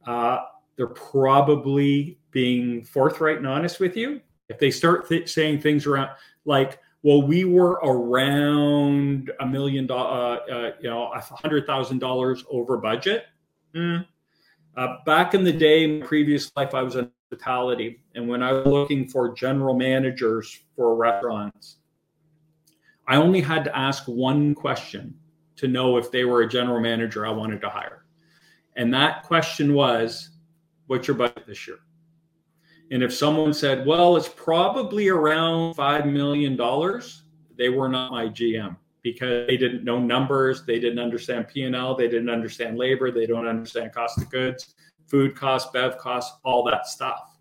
Uh, 0.07 0.41
they're 0.77 0.87
probably 0.89 2.19
being 2.31 2.83
forthright 2.83 3.37
and 3.37 3.47
honest 3.47 3.79
with 3.79 3.97
you. 3.97 4.21
If 4.49 4.59
they 4.59 4.71
start 4.71 5.09
th- 5.09 5.33
saying 5.33 5.61
things 5.61 5.87
around 5.87 6.11
like, 6.45 6.81
well, 7.03 7.23
we 7.23 7.45
were 7.45 7.81
around 7.83 9.33
a 9.41 9.47
million 9.47 9.87
dollars, 9.87 10.41
uh, 10.49 10.55
uh, 10.55 10.71
you 10.81 10.89
know, 10.89 11.13
a 11.13 11.21
hundred 11.21 11.67
thousand 11.67 11.99
dollars 11.99 12.45
over 12.51 12.77
budget. 12.77 13.27
Mm. 13.75 14.07
Uh, 14.77 14.97
back 15.05 15.35
in 15.35 15.45
the 15.45 15.53
day, 15.53 15.85
in 15.85 16.01
previous 16.03 16.51
life, 16.57 16.75
I 16.75 16.83
was 16.83 16.97
in 16.97 17.11
hospitality, 17.31 18.03
and 18.15 18.29
when 18.29 18.43
I 18.43 18.53
was 18.53 18.67
looking 18.67 19.09
for 19.09 19.35
general 19.35 19.75
managers 19.75 20.61
for 20.77 20.95
restaurants, 20.95 21.79
I 23.13 23.17
only 23.17 23.43
had 23.43 23.63
to 23.65 23.77
ask 23.77 24.05
one 24.07 24.55
question 24.55 25.15
to 25.57 25.69
know 25.69 25.99
if 25.99 26.11
they 26.11 26.25
were 26.25 26.41
a 26.41 26.49
general 26.49 26.81
manager 26.81 27.27
I 27.27 27.31
wanted 27.31 27.61
to 27.61 27.69
hire. 27.69 28.07
And 28.75 28.95
that 28.95 29.25
question 29.25 29.75
was, 29.75 30.31
What's 30.87 31.07
your 31.07 31.19
budget 31.19 31.47
this 31.47 31.69
year? 31.69 31.81
And 32.91 33.03
if 33.03 33.13
someone 33.13 33.53
said, 33.53 33.85
Well, 33.85 34.17
it's 34.17 34.31
probably 34.31 35.11
around 35.11 35.77
$5 35.77 36.11
million, 36.11 36.57
they 37.59 37.69
were 37.69 37.91
not 37.91 38.13
my 38.13 38.29
GM 38.29 38.77
because 39.03 39.47
they 39.47 39.59
didn't 39.59 39.85
know 39.85 39.99
numbers, 39.99 40.65
they 40.65 40.81
didn't 40.81 40.99
understand 40.99 41.49
P&L, 41.49 41.95
they 41.95 42.09
didn't 42.09 42.31
understand 42.31 42.79
labor, 42.79 43.11
they 43.11 43.27
don't 43.27 43.47
understand 43.47 43.93
cost 43.93 44.23
of 44.23 44.31
goods, 44.31 44.75
food 45.07 45.37
costs, 45.37 45.71
bev 45.71 45.99
costs, 45.99 46.39
all 46.45 46.65
that 46.65 46.87
stuff. 46.87 47.37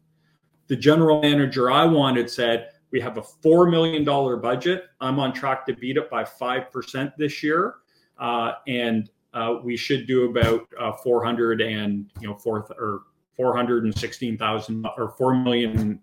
The 0.67 0.75
general 0.75 1.21
manager 1.21 1.71
I 1.71 1.86
wanted 1.86 2.29
said, 2.29 2.71
we 2.91 2.99
have 2.99 3.17
a 3.17 3.21
$4 3.21 3.69
million 3.69 4.04
budget. 4.41 4.86
I'm 4.99 5.19
on 5.19 5.34
track 5.34 5.65
to 5.67 5.73
beat 5.73 5.97
it 5.97 6.10
by 6.10 6.23
5% 6.23 7.13
this 7.17 7.41
year. 7.41 7.75
Uh, 8.19 8.54
and 8.67 9.10
uh, 9.34 9.56
we 9.63 9.77
should 9.77 10.06
do 10.08 10.30
about 10.30 10.67
uh, 10.80 10.91
400 10.91 11.62
and, 11.62 12.12
you 12.19 12.27
know, 12.27 12.36
fourth 12.36 12.69
or 12.71 13.04
416,000 13.36 14.88
or 14.97 15.10
4 15.10 15.36
million, 15.36 15.99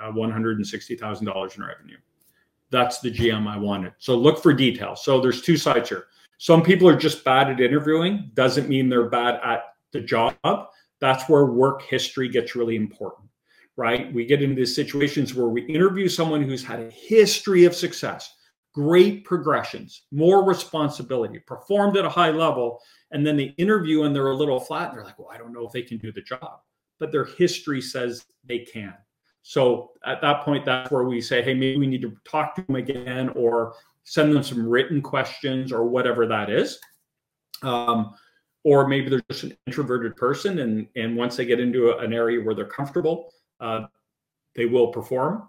uh, 0.00 0.12
$160,000 0.12 1.56
in 1.56 1.64
revenue. 1.64 1.96
That's 2.70 3.00
the 3.00 3.10
GM 3.10 3.48
I 3.48 3.58
wanted. 3.58 3.92
So 3.98 4.16
look 4.16 4.40
for 4.40 4.52
details. 4.52 5.04
So 5.04 5.20
there's 5.20 5.42
two 5.42 5.56
sides 5.56 5.88
here. 5.88 6.06
Some 6.38 6.62
people 6.62 6.88
are 6.88 6.96
just 6.96 7.24
bad 7.24 7.50
at 7.50 7.60
interviewing, 7.60 8.30
doesn't 8.34 8.68
mean 8.68 8.88
they're 8.88 9.10
bad 9.10 9.40
at 9.44 9.74
the 9.90 10.00
job. 10.00 10.36
That's 11.00 11.28
where 11.28 11.46
work 11.46 11.82
history 11.82 12.28
gets 12.28 12.54
really 12.54 12.76
important 12.76 13.29
right? 13.76 14.12
We 14.12 14.26
get 14.26 14.42
into 14.42 14.56
these 14.56 14.74
situations 14.74 15.34
where 15.34 15.48
we 15.48 15.62
interview 15.62 16.08
someone 16.08 16.42
who's 16.42 16.64
had 16.64 16.80
a 16.80 16.90
history 16.90 17.64
of 17.64 17.74
success, 17.74 18.34
great 18.74 19.24
progressions, 19.24 20.02
more 20.12 20.44
responsibility, 20.44 21.38
performed 21.40 21.96
at 21.96 22.04
a 22.04 22.10
high 22.10 22.30
level, 22.30 22.80
and 23.10 23.26
then 23.26 23.36
they 23.36 23.54
interview 23.58 24.02
and 24.02 24.14
they're 24.14 24.30
a 24.30 24.36
little 24.36 24.60
flat. 24.60 24.88
And 24.88 24.98
they're 24.98 25.04
like, 25.04 25.18
well, 25.18 25.30
I 25.32 25.38
don't 25.38 25.52
know 25.52 25.66
if 25.66 25.72
they 25.72 25.82
can 25.82 25.98
do 25.98 26.12
the 26.12 26.22
job, 26.22 26.60
but 26.98 27.12
their 27.12 27.24
history 27.24 27.80
says 27.80 28.24
they 28.44 28.60
can. 28.60 28.94
So 29.42 29.92
at 30.04 30.20
that 30.20 30.44
point, 30.44 30.66
that's 30.66 30.90
where 30.90 31.04
we 31.04 31.20
say, 31.20 31.42
hey, 31.42 31.54
maybe 31.54 31.78
we 31.78 31.86
need 31.86 32.02
to 32.02 32.14
talk 32.24 32.54
to 32.56 32.62
them 32.62 32.76
again 32.76 33.30
or 33.30 33.74
send 34.04 34.34
them 34.34 34.42
some 34.42 34.68
written 34.68 35.00
questions 35.00 35.72
or 35.72 35.84
whatever 35.84 36.26
that 36.26 36.50
is. 36.50 36.78
Um, 37.62 38.14
or 38.64 38.86
maybe 38.86 39.08
they're 39.08 39.22
just 39.30 39.44
an 39.44 39.56
introverted 39.66 40.16
person 40.16 40.58
and 40.60 40.86
and 40.96 41.16
once 41.16 41.36
they 41.36 41.44
get 41.44 41.60
into 41.60 41.90
a, 41.90 41.98
an 41.98 42.12
area 42.12 42.42
where 42.42 42.54
they're 42.54 42.66
comfortable 42.66 43.32
uh, 43.60 43.86
they 44.54 44.66
will 44.66 44.88
perform. 44.88 45.48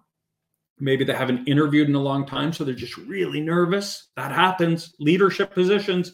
Maybe 0.80 1.04
they 1.04 1.14
haven't 1.14 1.48
interviewed 1.48 1.90
in 1.90 1.96
a 1.96 2.02
long 2.02 2.26
time, 2.26 2.52
so 2.52 2.64
they're 2.64 2.74
just 2.74 2.98
really 2.98 3.40
nervous. 3.40 4.10
That 4.16 4.32
happens. 4.32 4.96
Leadership 5.00 5.54
positions, 5.54 6.14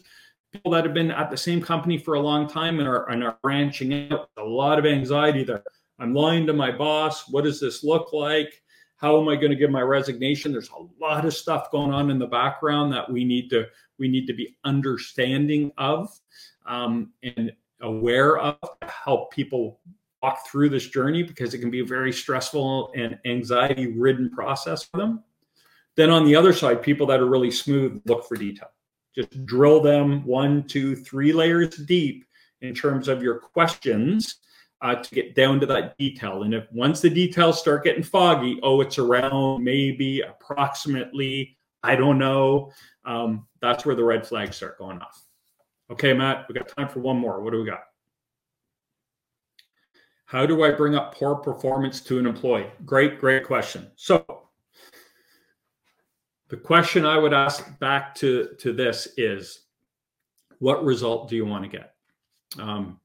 people 0.52 0.72
that 0.72 0.84
have 0.84 0.94
been 0.94 1.10
at 1.10 1.30
the 1.30 1.36
same 1.36 1.62
company 1.62 1.98
for 1.98 2.14
a 2.14 2.20
long 2.20 2.48
time 2.48 2.78
and 2.78 2.88
are, 2.88 3.08
and 3.08 3.24
are 3.24 3.38
branching 3.42 4.12
out, 4.12 4.30
a 4.36 4.42
lot 4.42 4.78
of 4.78 4.86
anxiety 4.86 5.42
there. 5.42 5.62
I'm 5.98 6.14
lying 6.14 6.46
to 6.46 6.52
my 6.52 6.70
boss. 6.70 7.28
What 7.28 7.44
does 7.44 7.60
this 7.60 7.82
look 7.82 8.12
like? 8.12 8.62
How 8.96 9.20
am 9.20 9.28
I 9.28 9.36
going 9.36 9.50
to 9.50 9.56
give 9.56 9.70
my 9.70 9.80
resignation? 9.80 10.52
There's 10.52 10.70
a 10.70 11.04
lot 11.04 11.24
of 11.24 11.32
stuff 11.34 11.70
going 11.70 11.92
on 11.92 12.10
in 12.10 12.18
the 12.18 12.26
background 12.26 12.92
that 12.92 13.10
we 13.10 13.24
need 13.24 13.48
to 13.50 13.66
we 13.98 14.08
need 14.08 14.26
to 14.26 14.32
be 14.32 14.56
understanding 14.64 15.72
of 15.78 16.10
um, 16.66 17.12
and 17.22 17.52
aware 17.80 18.38
of 18.38 18.58
to 18.80 18.88
help 18.88 19.32
people 19.32 19.80
walk 20.22 20.46
through 20.46 20.68
this 20.68 20.88
journey 20.88 21.22
because 21.22 21.54
it 21.54 21.58
can 21.58 21.70
be 21.70 21.80
a 21.80 21.84
very 21.84 22.12
stressful 22.12 22.92
and 22.96 23.18
anxiety 23.24 23.88
ridden 23.88 24.30
process 24.30 24.82
for 24.82 24.98
them. 24.98 25.22
Then 25.96 26.10
on 26.10 26.24
the 26.24 26.36
other 26.36 26.52
side, 26.52 26.82
people 26.82 27.06
that 27.08 27.20
are 27.20 27.26
really 27.26 27.50
smooth 27.50 28.00
look 28.06 28.26
for 28.26 28.36
detail. 28.36 28.68
Just 29.14 29.46
drill 29.46 29.80
them 29.80 30.24
one, 30.24 30.64
two, 30.64 30.94
three 30.94 31.32
layers 31.32 31.76
deep 31.76 32.24
in 32.60 32.74
terms 32.74 33.08
of 33.08 33.22
your 33.22 33.38
questions 33.38 34.36
uh, 34.80 34.94
to 34.94 35.14
get 35.14 35.34
down 35.34 35.58
to 35.60 35.66
that 35.66 35.96
detail. 35.98 36.44
And 36.44 36.54
if 36.54 36.70
once 36.72 37.00
the 37.00 37.10
details 37.10 37.58
start 37.58 37.84
getting 37.84 38.02
foggy, 38.02 38.60
oh, 38.62 38.80
it's 38.80 38.98
around 38.98 39.64
maybe 39.64 40.20
approximately, 40.20 41.56
I 41.82 41.96
don't 41.96 42.18
know, 42.18 42.72
um, 43.04 43.46
that's 43.60 43.84
where 43.84 43.96
the 43.96 44.04
red 44.04 44.26
flags 44.26 44.56
start 44.56 44.78
going 44.78 45.00
off. 45.00 45.24
Okay, 45.90 46.12
Matt, 46.12 46.46
we 46.48 46.54
got 46.54 46.68
time 46.68 46.88
for 46.88 47.00
one 47.00 47.18
more. 47.18 47.42
What 47.42 47.52
do 47.52 47.60
we 47.60 47.66
got? 47.66 47.87
How 50.28 50.44
do 50.44 50.62
I 50.62 50.70
bring 50.70 50.94
up 50.94 51.14
poor 51.14 51.36
performance 51.36 52.02
to 52.02 52.18
an 52.18 52.26
employee? 52.26 52.66
Great, 52.84 53.18
great 53.18 53.46
question. 53.46 53.90
So 53.96 54.26
the 56.50 56.56
question 56.58 57.06
I 57.06 57.16
would 57.16 57.32
ask 57.32 57.78
back 57.78 58.14
to, 58.16 58.50
to 58.58 58.74
this 58.74 59.08
is 59.16 59.60
what 60.58 60.84
result 60.84 61.30
do 61.30 61.36
you 61.36 61.46
want 61.46 61.64
to 61.64 61.70
get? 61.70 61.94
Um, 62.60 63.00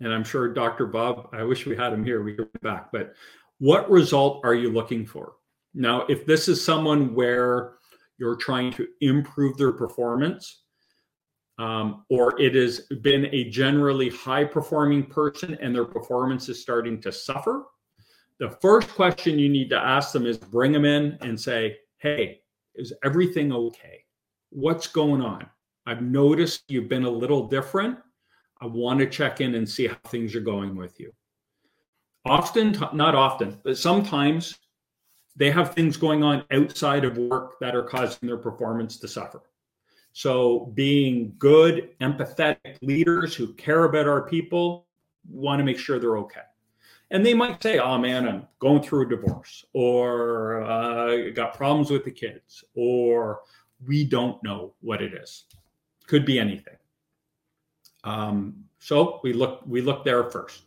and 0.00 0.12
I'm 0.12 0.22
sure 0.22 0.52
Dr. 0.52 0.84
Bob, 0.84 1.30
I 1.32 1.42
wish 1.42 1.64
we 1.64 1.74
had 1.74 1.90
him 1.90 2.04
here, 2.04 2.22
we 2.22 2.34
could 2.34 2.50
back, 2.60 2.92
but 2.92 3.14
what 3.60 3.90
result 3.90 4.42
are 4.44 4.54
you 4.54 4.70
looking 4.70 5.06
for? 5.06 5.36
Now, 5.72 6.02
if 6.02 6.26
this 6.26 6.48
is 6.48 6.62
someone 6.62 7.14
where 7.14 7.76
you're 8.18 8.36
trying 8.36 8.74
to 8.74 8.86
improve 9.00 9.56
their 9.56 9.72
performance, 9.72 10.64
um, 11.58 12.04
or 12.08 12.40
it 12.40 12.54
has 12.54 12.80
been 13.02 13.26
a 13.32 13.44
generally 13.50 14.08
high 14.10 14.44
performing 14.44 15.04
person 15.04 15.58
and 15.60 15.74
their 15.74 15.84
performance 15.84 16.48
is 16.48 16.60
starting 16.62 17.00
to 17.02 17.12
suffer, 17.12 17.64
the 18.38 18.50
first 18.62 18.88
question 18.90 19.38
you 19.38 19.48
need 19.48 19.68
to 19.70 19.78
ask 19.78 20.12
them 20.12 20.24
is 20.24 20.38
bring 20.38 20.70
them 20.70 20.84
in 20.84 21.18
and 21.20 21.38
say, 21.38 21.76
Hey, 21.98 22.40
is 22.76 22.92
everything 23.04 23.52
okay? 23.52 24.04
What's 24.50 24.86
going 24.86 25.20
on? 25.20 25.46
I've 25.86 26.02
noticed 26.02 26.62
you've 26.68 26.88
been 26.88 27.04
a 27.04 27.10
little 27.10 27.48
different. 27.48 27.98
I 28.60 28.66
want 28.66 29.00
to 29.00 29.06
check 29.06 29.40
in 29.40 29.54
and 29.56 29.68
see 29.68 29.88
how 29.88 29.96
things 30.06 30.34
are 30.36 30.40
going 30.40 30.76
with 30.76 31.00
you. 31.00 31.12
Often, 32.24 32.78
not 32.92 33.14
often, 33.14 33.58
but 33.64 33.78
sometimes 33.78 34.58
they 35.34 35.50
have 35.50 35.74
things 35.74 35.96
going 35.96 36.22
on 36.22 36.44
outside 36.50 37.04
of 37.04 37.16
work 37.16 37.58
that 37.60 37.74
are 37.74 37.82
causing 37.82 38.28
their 38.28 38.36
performance 38.36 38.98
to 38.98 39.08
suffer. 39.08 39.42
So, 40.12 40.72
being 40.74 41.34
good, 41.38 41.90
empathetic 42.00 42.78
leaders 42.82 43.34
who 43.34 43.52
care 43.54 43.84
about 43.84 44.08
our 44.08 44.22
people 44.22 44.86
want 45.28 45.60
to 45.60 45.64
make 45.64 45.78
sure 45.78 45.98
they're 45.98 46.18
okay. 46.18 46.40
And 47.10 47.24
they 47.24 47.34
might 47.34 47.62
say, 47.62 47.78
oh 47.78 47.96
man, 47.98 48.28
I'm 48.28 48.46
going 48.58 48.82
through 48.82 49.06
a 49.06 49.08
divorce, 49.08 49.64
or 49.72 50.62
uh, 50.62 51.30
got 51.30 51.56
problems 51.56 51.90
with 51.90 52.04
the 52.04 52.10
kids, 52.10 52.64
or 52.74 53.40
we 53.86 54.04
don't 54.04 54.42
know 54.42 54.74
what 54.80 55.00
it 55.00 55.14
is. 55.14 55.44
Could 56.06 56.26
be 56.26 56.38
anything. 56.38 56.76
Um, 58.04 58.64
so 58.78 59.20
we 59.22 59.32
look 59.32 59.62
we 59.66 59.80
look 59.80 60.04
there 60.04 60.24
first. 60.30 60.62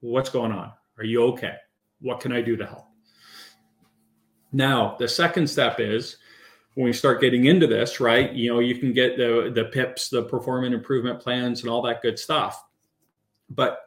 What's 0.00 0.30
going 0.30 0.52
on? 0.52 0.72
Are 0.98 1.04
you 1.04 1.22
okay? 1.24 1.56
What 2.00 2.20
can 2.20 2.32
I 2.32 2.42
do 2.42 2.56
to 2.56 2.66
help? 2.66 2.86
Now, 4.52 4.96
the 4.98 5.08
second 5.08 5.48
step 5.48 5.80
is 5.80 6.18
when 6.74 6.86
we 6.86 6.92
start 6.92 7.20
getting 7.20 7.46
into 7.46 7.66
this, 7.66 8.00
right? 8.00 8.32
You 8.32 8.52
know, 8.52 8.60
you 8.60 8.76
can 8.76 8.92
get 8.92 9.16
the 9.16 9.52
the 9.54 9.64
PIPs, 9.64 10.08
the 10.08 10.22
performance 10.22 10.74
improvement 10.74 11.20
plans, 11.20 11.62
and 11.62 11.70
all 11.70 11.82
that 11.82 12.02
good 12.02 12.18
stuff. 12.18 12.62
But 13.50 13.78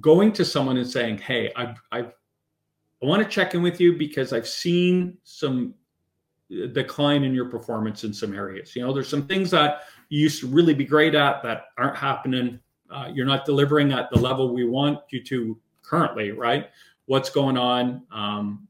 going 0.00 0.32
to 0.32 0.44
someone 0.44 0.76
and 0.76 0.88
saying, 0.88 1.18
"Hey, 1.18 1.52
I 1.56 1.74
I 1.92 2.00
I 2.00 3.06
want 3.06 3.22
to 3.22 3.28
check 3.28 3.54
in 3.54 3.62
with 3.62 3.80
you 3.80 3.96
because 3.96 4.32
I've 4.32 4.48
seen 4.48 5.18
some 5.24 5.74
decline 6.72 7.24
in 7.24 7.34
your 7.34 7.46
performance 7.46 8.04
in 8.04 8.12
some 8.12 8.34
areas. 8.34 8.76
You 8.76 8.82
know, 8.82 8.92
there's 8.92 9.08
some 9.08 9.26
things 9.26 9.50
that 9.50 9.82
you 10.08 10.20
used 10.20 10.40
to 10.40 10.46
really 10.46 10.74
be 10.74 10.84
great 10.84 11.14
at 11.14 11.42
that 11.42 11.66
aren't 11.76 11.96
happening. 11.96 12.60
Uh, 12.90 13.10
you're 13.12 13.26
not 13.26 13.44
delivering 13.44 13.92
at 13.92 14.10
the 14.10 14.18
level 14.18 14.54
we 14.54 14.64
want 14.64 15.00
you 15.10 15.22
to 15.24 15.58
currently, 15.82 16.30
right? 16.30 16.70
What's 17.06 17.30
going 17.30 17.58
on? 17.58 18.02
Um, 18.12 18.68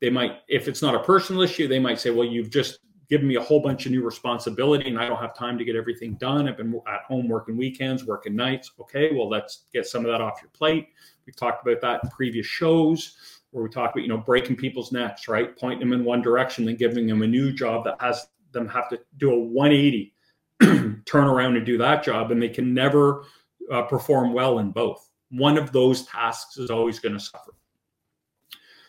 they 0.00 0.10
might, 0.10 0.40
if 0.48 0.68
it's 0.68 0.80
not 0.80 0.94
a 0.94 1.00
personal 1.00 1.42
issue, 1.42 1.66
they 1.66 1.80
might 1.80 1.98
say, 1.98 2.10
well, 2.10 2.26
you've 2.26 2.50
just 2.50 2.78
given 3.08 3.26
me 3.26 3.36
a 3.36 3.40
whole 3.40 3.60
bunch 3.60 3.86
of 3.86 3.92
new 3.92 4.02
responsibility 4.02 4.88
and 4.88 4.98
I 4.98 5.08
don't 5.08 5.20
have 5.20 5.34
time 5.34 5.56
to 5.58 5.64
get 5.64 5.76
everything 5.76 6.14
done. 6.14 6.48
I've 6.48 6.58
been 6.58 6.78
at 6.86 7.02
home 7.02 7.28
working 7.28 7.56
weekends, 7.56 8.04
working 8.04 8.36
nights. 8.36 8.72
Okay, 8.78 9.14
well, 9.14 9.28
let's 9.28 9.64
get 9.72 9.86
some 9.86 10.04
of 10.04 10.10
that 10.12 10.20
off 10.20 10.40
your 10.42 10.50
plate. 10.50 10.88
We've 11.24 11.36
talked 11.36 11.66
about 11.66 11.80
that 11.80 12.04
in 12.04 12.10
previous 12.10 12.46
shows 12.46 13.16
where 13.50 13.64
we 13.64 13.70
talk 13.70 13.92
about, 13.92 14.02
you 14.02 14.08
know, 14.08 14.18
breaking 14.18 14.56
people's 14.56 14.92
necks, 14.92 15.26
right? 15.26 15.56
Pointing 15.56 15.80
them 15.80 15.98
in 15.98 16.04
one 16.04 16.20
direction, 16.20 16.66
then 16.66 16.76
giving 16.76 17.06
them 17.06 17.22
a 17.22 17.26
new 17.26 17.50
job 17.50 17.84
that 17.84 17.96
has 18.00 18.26
them 18.52 18.68
have 18.68 18.88
to 18.90 19.00
do 19.16 19.32
a 19.32 19.38
180 19.38 20.14
turn 21.06 21.24
around 21.24 21.56
and 21.56 21.64
do 21.64 21.78
that 21.78 22.02
job. 22.02 22.30
And 22.30 22.42
they 22.42 22.48
can 22.48 22.74
never 22.74 23.24
uh, 23.72 23.82
perform 23.82 24.34
well 24.34 24.58
in 24.58 24.70
both. 24.70 25.08
One 25.30 25.56
of 25.56 25.72
those 25.72 26.04
tasks 26.06 26.58
is 26.58 26.70
always 26.70 26.98
going 26.98 27.14
to 27.14 27.20
suffer. 27.20 27.54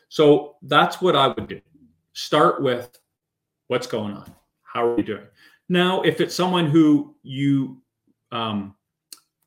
So 0.10 0.56
that's 0.64 1.02
what 1.02 1.16
I 1.16 1.28
would 1.28 1.48
do. 1.48 1.62
Start 2.14 2.62
with 2.62 3.00
what's 3.70 3.88
going 3.88 4.14
on? 4.14 4.30
How 4.64 4.86
are 4.86 4.98
you 4.98 5.04
doing? 5.04 5.26
Now, 5.70 6.02
if 6.02 6.20
it's 6.20 6.36
someone 6.36 6.66
who 6.66 7.16
you 7.24 7.82
um, 8.32 8.76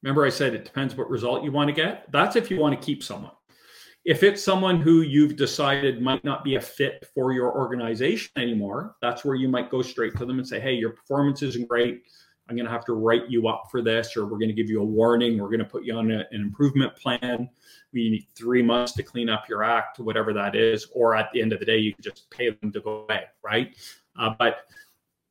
remember, 0.02 0.24
I 0.24 0.30
said 0.30 0.54
it 0.54 0.64
depends 0.64 0.96
what 0.96 1.10
result 1.10 1.44
you 1.44 1.52
want 1.52 1.68
to 1.68 1.74
get. 1.74 2.10
That's 2.10 2.36
if 2.36 2.50
you 2.50 2.58
want 2.58 2.80
to 2.80 2.84
keep 2.84 3.02
someone. 3.02 3.32
If 4.04 4.22
it's 4.22 4.42
someone 4.42 4.80
who 4.80 5.02
you've 5.02 5.36
decided 5.36 6.00
might 6.00 6.24
not 6.24 6.42
be 6.42 6.54
a 6.54 6.60
fit 6.60 7.06
for 7.14 7.32
your 7.32 7.56
organization 7.56 8.30
anymore, 8.36 8.96
that's 9.02 9.24
where 9.24 9.36
you 9.36 9.48
might 9.48 9.70
go 9.70 9.82
straight 9.82 10.16
to 10.16 10.26
them 10.26 10.38
and 10.38 10.46
say, 10.46 10.58
Hey, 10.58 10.72
your 10.72 10.90
performance 10.90 11.42
isn't 11.42 11.68
great. 11.68 12.02
I'm 12.48 12.56
going 12.56 12.66
to 12.66 12.72
have 12.72 12.84
to 12.86 12.94
write 12.94 13.28
you 13.28 13.48
up 13.48 13.68
for 13.70 13.82
this, 13.82 14.16
or 14.16 14.24
we're 14.24 14.38
going 14.38 14.48
to 14.48 14.54
give 14.54 14.68
you 14.68 14.80
a 14.80 14.84
warning. 14.84 15.38
We're 15.38 15.48
going 15.48 15.60
to 15.60 15.64
put 15.64 15.84
you 15.84 15.94
on 15.94 16.10
a, 16.10 16.26
an 16.32 16.40
improvement 16.40 16.96
plan. 16.96 17.48
We 17.92 18.10
need 18.10 18.26
three 18.34 18.62
months 18.62 18.92
to 18.94 19.02
clean 19.02 19.28
up 19.28 19.48
your 19.48 19.62
act, 19.62 20.00
whatever 20.00 20.32
that 20.32 20.56
is. 20.56 20.88
Or 20.92 21.14
at 21.14 21.30
the 21.32 21.40
end 21.40 21.52
of 21.52 21.60
the 21.60 21.64
day, 21.64 21.78
you 21.78 21.94
just 22.00 22.28
pay 22.30 22.50
them 22.50 22.72
to 22.72 22.80
go 22.80 23.06
away, 23.08 23.24
right? 23.44 23.76
Uh, 24.18 24.34
but 24.38 24.66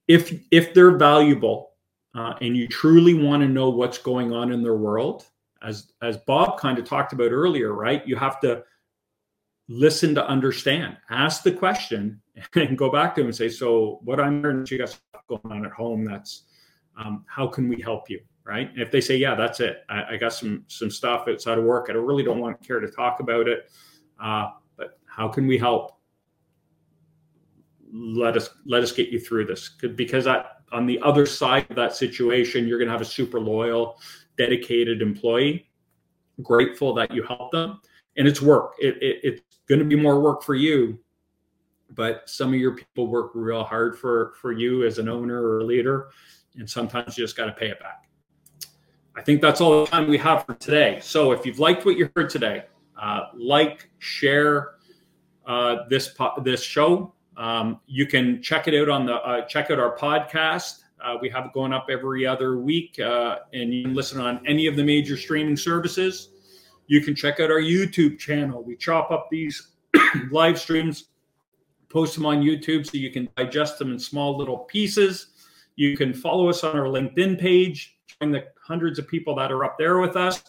if 0.07 0.33
if 0.51 0.73
they're 0.73 0.97
valuable 0.97 1.71
uh, 2.15 2.33
and 2.41 2.57
you 2.57 2.67
truly 2.67 3.13
want 3.13 3.41
to 3.41 3.47
know 3.47 3.69
what's 3.69 3.97
going 3.97 4.33
on 4.33 4.51
in 4.51 4.61
their 4.61 4.75
world, 4.75 5.25
as 5.61 5.91
as 6.01 6.17
Bob 6.17 6.59
kind 6.59 6.77
of 6.77 6.85
talked 6.85 7.13
about 7.13 7.31
earlier, 7.31 7.73
right? 7.73 8.05
You 8.07 8.15
have 8.15 8.39
to 8.41 8.63
listen 9.69 10.13
to 10.15 10.27
understand, 10.27 10.97
ask 11.09 11.43
the 11.43 11.51
question, 11.51 12.21
and 12.55 12.77
go 12.77 12.91
back 12.91 13.15
to 13.15 13.21
them 13.21 13.27
and 13.27 13.35
say, 13.35 13.49
"So, 13.49 13.99
what 14.03 14.19
I'm 14.19 14.41
hearing 14.41 14.65
you 14.69 14.77
got 14.77 14.99
going 15.27 15.41
on 15.45 15.65
at 15.65 15.71
home. 15.71 16.03
That's 16.03 16.43
um, 16.97 17.23
how 17.27 17.47
can 17.47 17.67
we 17.67 17.81
help 17.81 18.09
you?" 18.09 18.19
Right? 18.43 18.69
And 18.71 18.81
if 18.81 18.91
they 18.91 19.01
say, 19.01 19.17
"Yeah, 19.17 19.35
that's 19.35 19.59
it. 19.59 19.83
I, 19.89 20.15
I, 20.15 20.17
got 20.17 20.33
some 20.33 20.65
some 20.67 20.89
stuff 20.89 21.27
outside 21.27 21.57
of 21.57 21.63
work. 21.63 21.87
I 21.89 21.93
really 21.93 22.23
don't 22.23 22.39
want 22.39 22.59
to 22.59 22.67
care 22.67 22.79
to 22.79 22.89
talk 22.89 23.19
about 23.19 23.47
it, 23.47 23.71
uh, 24.21 24.49
but 24.77 24.99
how 25.05 25.27
can 25.27 25.47
we 25.47 25.57
help?" 25.57 26.00
Let 27.93 28.37
us 28.37 28.49
let 28.65 28.83
us 28.83 28.91
get 28.91 29.09
you 29.09 29.19
through 29.19 29.45
this 29.45 29.69
because 29.95 30.27
on 30.71 30.85
the 30.85 30.99
other 31.01 31.25
side 31.25 31.65
of 31.69 31.75
that 31.75 31.95
situation, 31.95 32.67
you're 32.67 32.77
going 32.77 32.87
to 32.87 32.91
have 32.91 33.01
a 33.01 33.05
super 33.05 33.39
loyal 33.39 33.99
dedicated 34.37 35.01
employee, 35.01 35.69
grateful 36.41 36.93
that 36.93 37.13
you 37.13 37.23
help 37.23 37.51
them. 37.51 37.81
And 38.17 38.27
it's 38.27 38.41
work. 38.41 38.73
It, 38.79 38.95
it, 39.01 39.19
it's 39.23 39.59
going 39.67 39.79
to 39.79 39.85
be 39.85 39.95
more 39.95 40.19
work 40.19 40.43
for 40.43 40.55
you, 40.55 40.99
but 41.91 42.29
some 42.29 42.49
of 42.53 42.59
your 42.59 42.75
people 42.75 43.07
work 43.07 43.31
real 43.33 43.63
hard 43.63 43.97
for, 43.97 44.33
for 44.41 44.51
you 44.51 44.85
as 44.85 44.97
an 44.97 45.07
owner 45.07 45.41
or 45.41 45.59
a 45.59 45.63
leader. 45.63 46.09
And 46.55 46.69
sometimes 46.69 47.17
you 47.17 47.23
just 47.23 47.37
got 47.37 47.45
to 47.45 47.53
pay 47.53 47.69
it 47.69 47.79
back. 47.79 48.09
I 49.15 49.21
think 49.21 49.41
that's 49.41 49.61
all 49.61 49.83
the 49.83 49.91
time 49.91 50.09
we 50.09 50.17
have 50.17 50.45
for 50.45 50.55
today. 50.55 50.99
So 51.01 51.31
if 51.31 51.45
you've 51.45 51.59
liked 51.59 51.85
what 51.85 51.97
you 51.97 52.09
heard 52.15 52.29
today, 52.29 52.63
uh, 53.01 53.27
like, 53.33 53.89
share 53.99 54.75
uh, 55.45 55.87
this 55.89 56.09
po- 56.09 56.41
this 56.43 56.61
show. 56.61 57.13
Um, 57.37 57.79
you 57.87 58.05
can 58.05 58.41
check 58.41 58.67
it 58.67 58.79
out 58.79 58.89
on 58.89 59.05
the 59.05 59.15
uh, 59.15 59.45
check 59.45 59.71
out 59.71 59.79
our 59.79 59.97
podcast 59.97 60.81
uh, 61.03 61.17
we 61.19 61.29
have 61.29 61.45
it 61.45 61.53
going 61.53 61.73
up 61.73 61.87
every 61.89 62.27
other 62.27 62.57
week, 62.57 62.99
uh, 62.99 63.39
and 63.53 63.73
you 63.73 63.83
can 63.83 63.93
listen 63.93 64.21
on 64.21 64.45
any 64.45 64.67
of 64.67 64.75
the 64.75 64.83
major 64.83 65.17
streaming 65.17 65.57
services. 65.57 66.29
You 66.87 67.01
can 67.01 67.15
check 67.15 67.39
out 67.39 67.49
our 67.49 67.61
YouTube 67.61 68.19
channel. 68.19 68.63
We 68.63 68.75
chop 68.75 69.11
up 69.11 69.27
these 69.31 69.71
live 70.31 70.59
streams, 70.59 71.05
post 71.89 72.15
them 72.15 72.25
on 72.25 72.41
YouTube 72.41 72.85
so 72.85 72.97
you 72.97 73.09
can 73.09 73.29
digest 73.35 73.79
them 73.79 73.91
in 73.91 73.99
small 73.99 74.37
little 74.37 74.59
pieces. 74.59 75.27
You 75.75 75.97
can 75.97 76.13
follow 76.13 76.49
us 76.49 76.63
on 76.63 76.77
our 76.77 76.85
LinkedIn 76.85 77.39
page, 77.39 77.97
join 78.19 78.31
the 78.31 78.45
hundreds 78.63 78.99
of 78.99 79.07
people 79.07 79.35
that 79.35 79.51
are 79.51 79.63
up 79.63 79.77
there 79.79 79.99
with 79.99 80.15
us. 80.15 80.43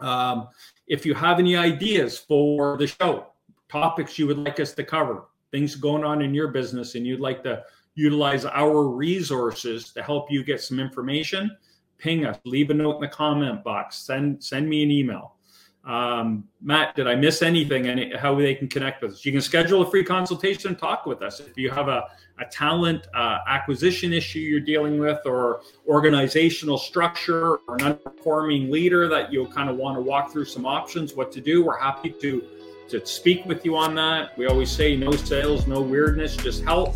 Um, 0.00 0.48
if 0.86 1.04
you 1.04 1.14
have 1.14 1.38
any 1.38 1.56
ideas 1.56 2.18
for 2.18 2.78
the 2.78 2.86
show, 2.86 3.26
topics 3.68 4.18
you 4.18 4.26
would 4.26 4.38
like 4.38 4.60
us 4.60 4.72
to 4.72 4.84
cover, 4.84 5.24
things 5.52 5.76
going 5.76 6.02
on 6.02 6.20
in 6.22 6.34
your 6.34 6.48
business, 6.48 6.96
and 6.96 7.06
you'd 7.06 7.20
like 7.20 7.44
to 7.44 7.62
utilize 7.94 8.44
our 8.44 8.88
resources 8.88 9.92
to 9.92 10.02
help 10.02 10.30
you 10.30 10.42
get 10.42 10.60
some 10.60 10.80
information, 10.80 11.56
ping 11.98 12.24
us, 12.24 12.36
leave 12.44 12.70
a 12.70 12.74
note 12.74 12.96
in 12.96 13.02
the 13.02 13.08
comment 13.08 13.62
box, 13.62 13.96
send 13.98 14.42
send 14.42 14.68
me 14.68 14.82
an 14.82 14.90
email. 14.90 15.36
Um, 15.84 16.44
Matt, 16.60 16.94
did 16.94 17.08
I 17.08 17.16
miss 17.16 17.42
anything 17.42 17.88
and 17.88 18.14
how 18.14 18.36
they 18.36 18.54
can 18.54 18.68
connect 18.68 19.02
with 19.02 19.14
us? 19.14 19.24
You 19.24 19.32
can 19.32 19.40
schedule 19.40 19.82
a 19.82 19.90
free 19.90 20.04
consultation 20.04 20.68
and 20.68 20.78
talk 20.78 21.06
with 21.06 21.22
us. 21.22 21.40
If 21.40 21.58
you 21.58 21.70
have 21.70 21.88
a, 21.88 22.04
a 22.38 22.44
talent 22.52 23.08
uh, 23.14 23.38
acquisition 23.48 24.12
issue 24.12 24.38
you're 24.38 24.60
dealing 24.60 25.00
with, 25.00 25.18
or 25.26 25.62
organizational 25.88 26.78
structure, 26.78 27.56
or 27.66 27.74
an 27.74 27.80
underperforming 27.80 28.70
leader 28.70 29.08
that 29.08 29.32
you'll 29.32 29.50
kind 29.50 29.68
of 29.68 29.76
want 29.76 29.96
to 29.96 30.00
walk 30.00 30.30
through 30.30 30.44
some 30.44 30.66
options, 30.66 31.14
what 31.14 31.32
to 31.32 31.40
do, 31.40 31.64
we're 31.64 31.78
happy 31.78 32.14
to, 32.20 32.44
to 32.88 33.04
speak 33.06 33.44
with 33.46 33.64
you 33.64 33.76
on 33.76 33.94
that. 33.94 34.36
We 34.36 34.46
always 34.46 34.70
say 34.70 34.96
no 34.96 35.12
sales, 35.12 35.66
no 35.66 35.80
weirdness, 35.80 36.36
just 36.36 36.64
help. 36.64 36.94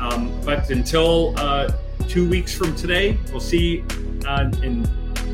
Um, 0.00 0.40
but 0.44 0.70
until 0.70 1.34
uh, 1.36 1.70
two 2.08 2.28
weeks 2.28 2.54
from 2.54 2.74
today, 2.76 3.18
we'll 3.30 3.40
see 3.40 3.84
uh, 4.26 4.50
in 4.62 4.88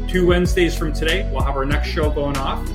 two 0.09 0.27
Wednesdays 0.27 0.77
from 0.77 0.93
today, 0.93 1.29
we'll 1.33 1.43
have 1.43 1.57
our 1.57 1.65
next 1.65 1.89
show 1.89 2.11
going 2.11 2.37
off. 2.37 2.67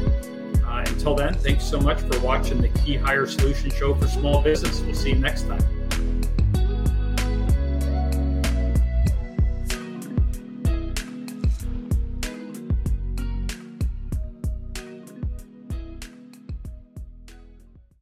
Uh, 0.65 0.84
until 0.86 1.15
then, 1.15 1.34
thanks 1.34 1.63
so 1.63 1.79
much 1.79 1.99
for 2.01 2.19
watching 2.19 2.62
the 2.62 2.69
KeyHire 2.69 3.27
Solution 3.27 3.71
Show 3.71 3.95
for 3.95 4.08
Small 4.08 4.41
Business. 4.41 4.82
We'll 4.82 4.93
see 4.93 5.10
you 5.10 5.15
next 5.15 5.43
time. 5.43 5.78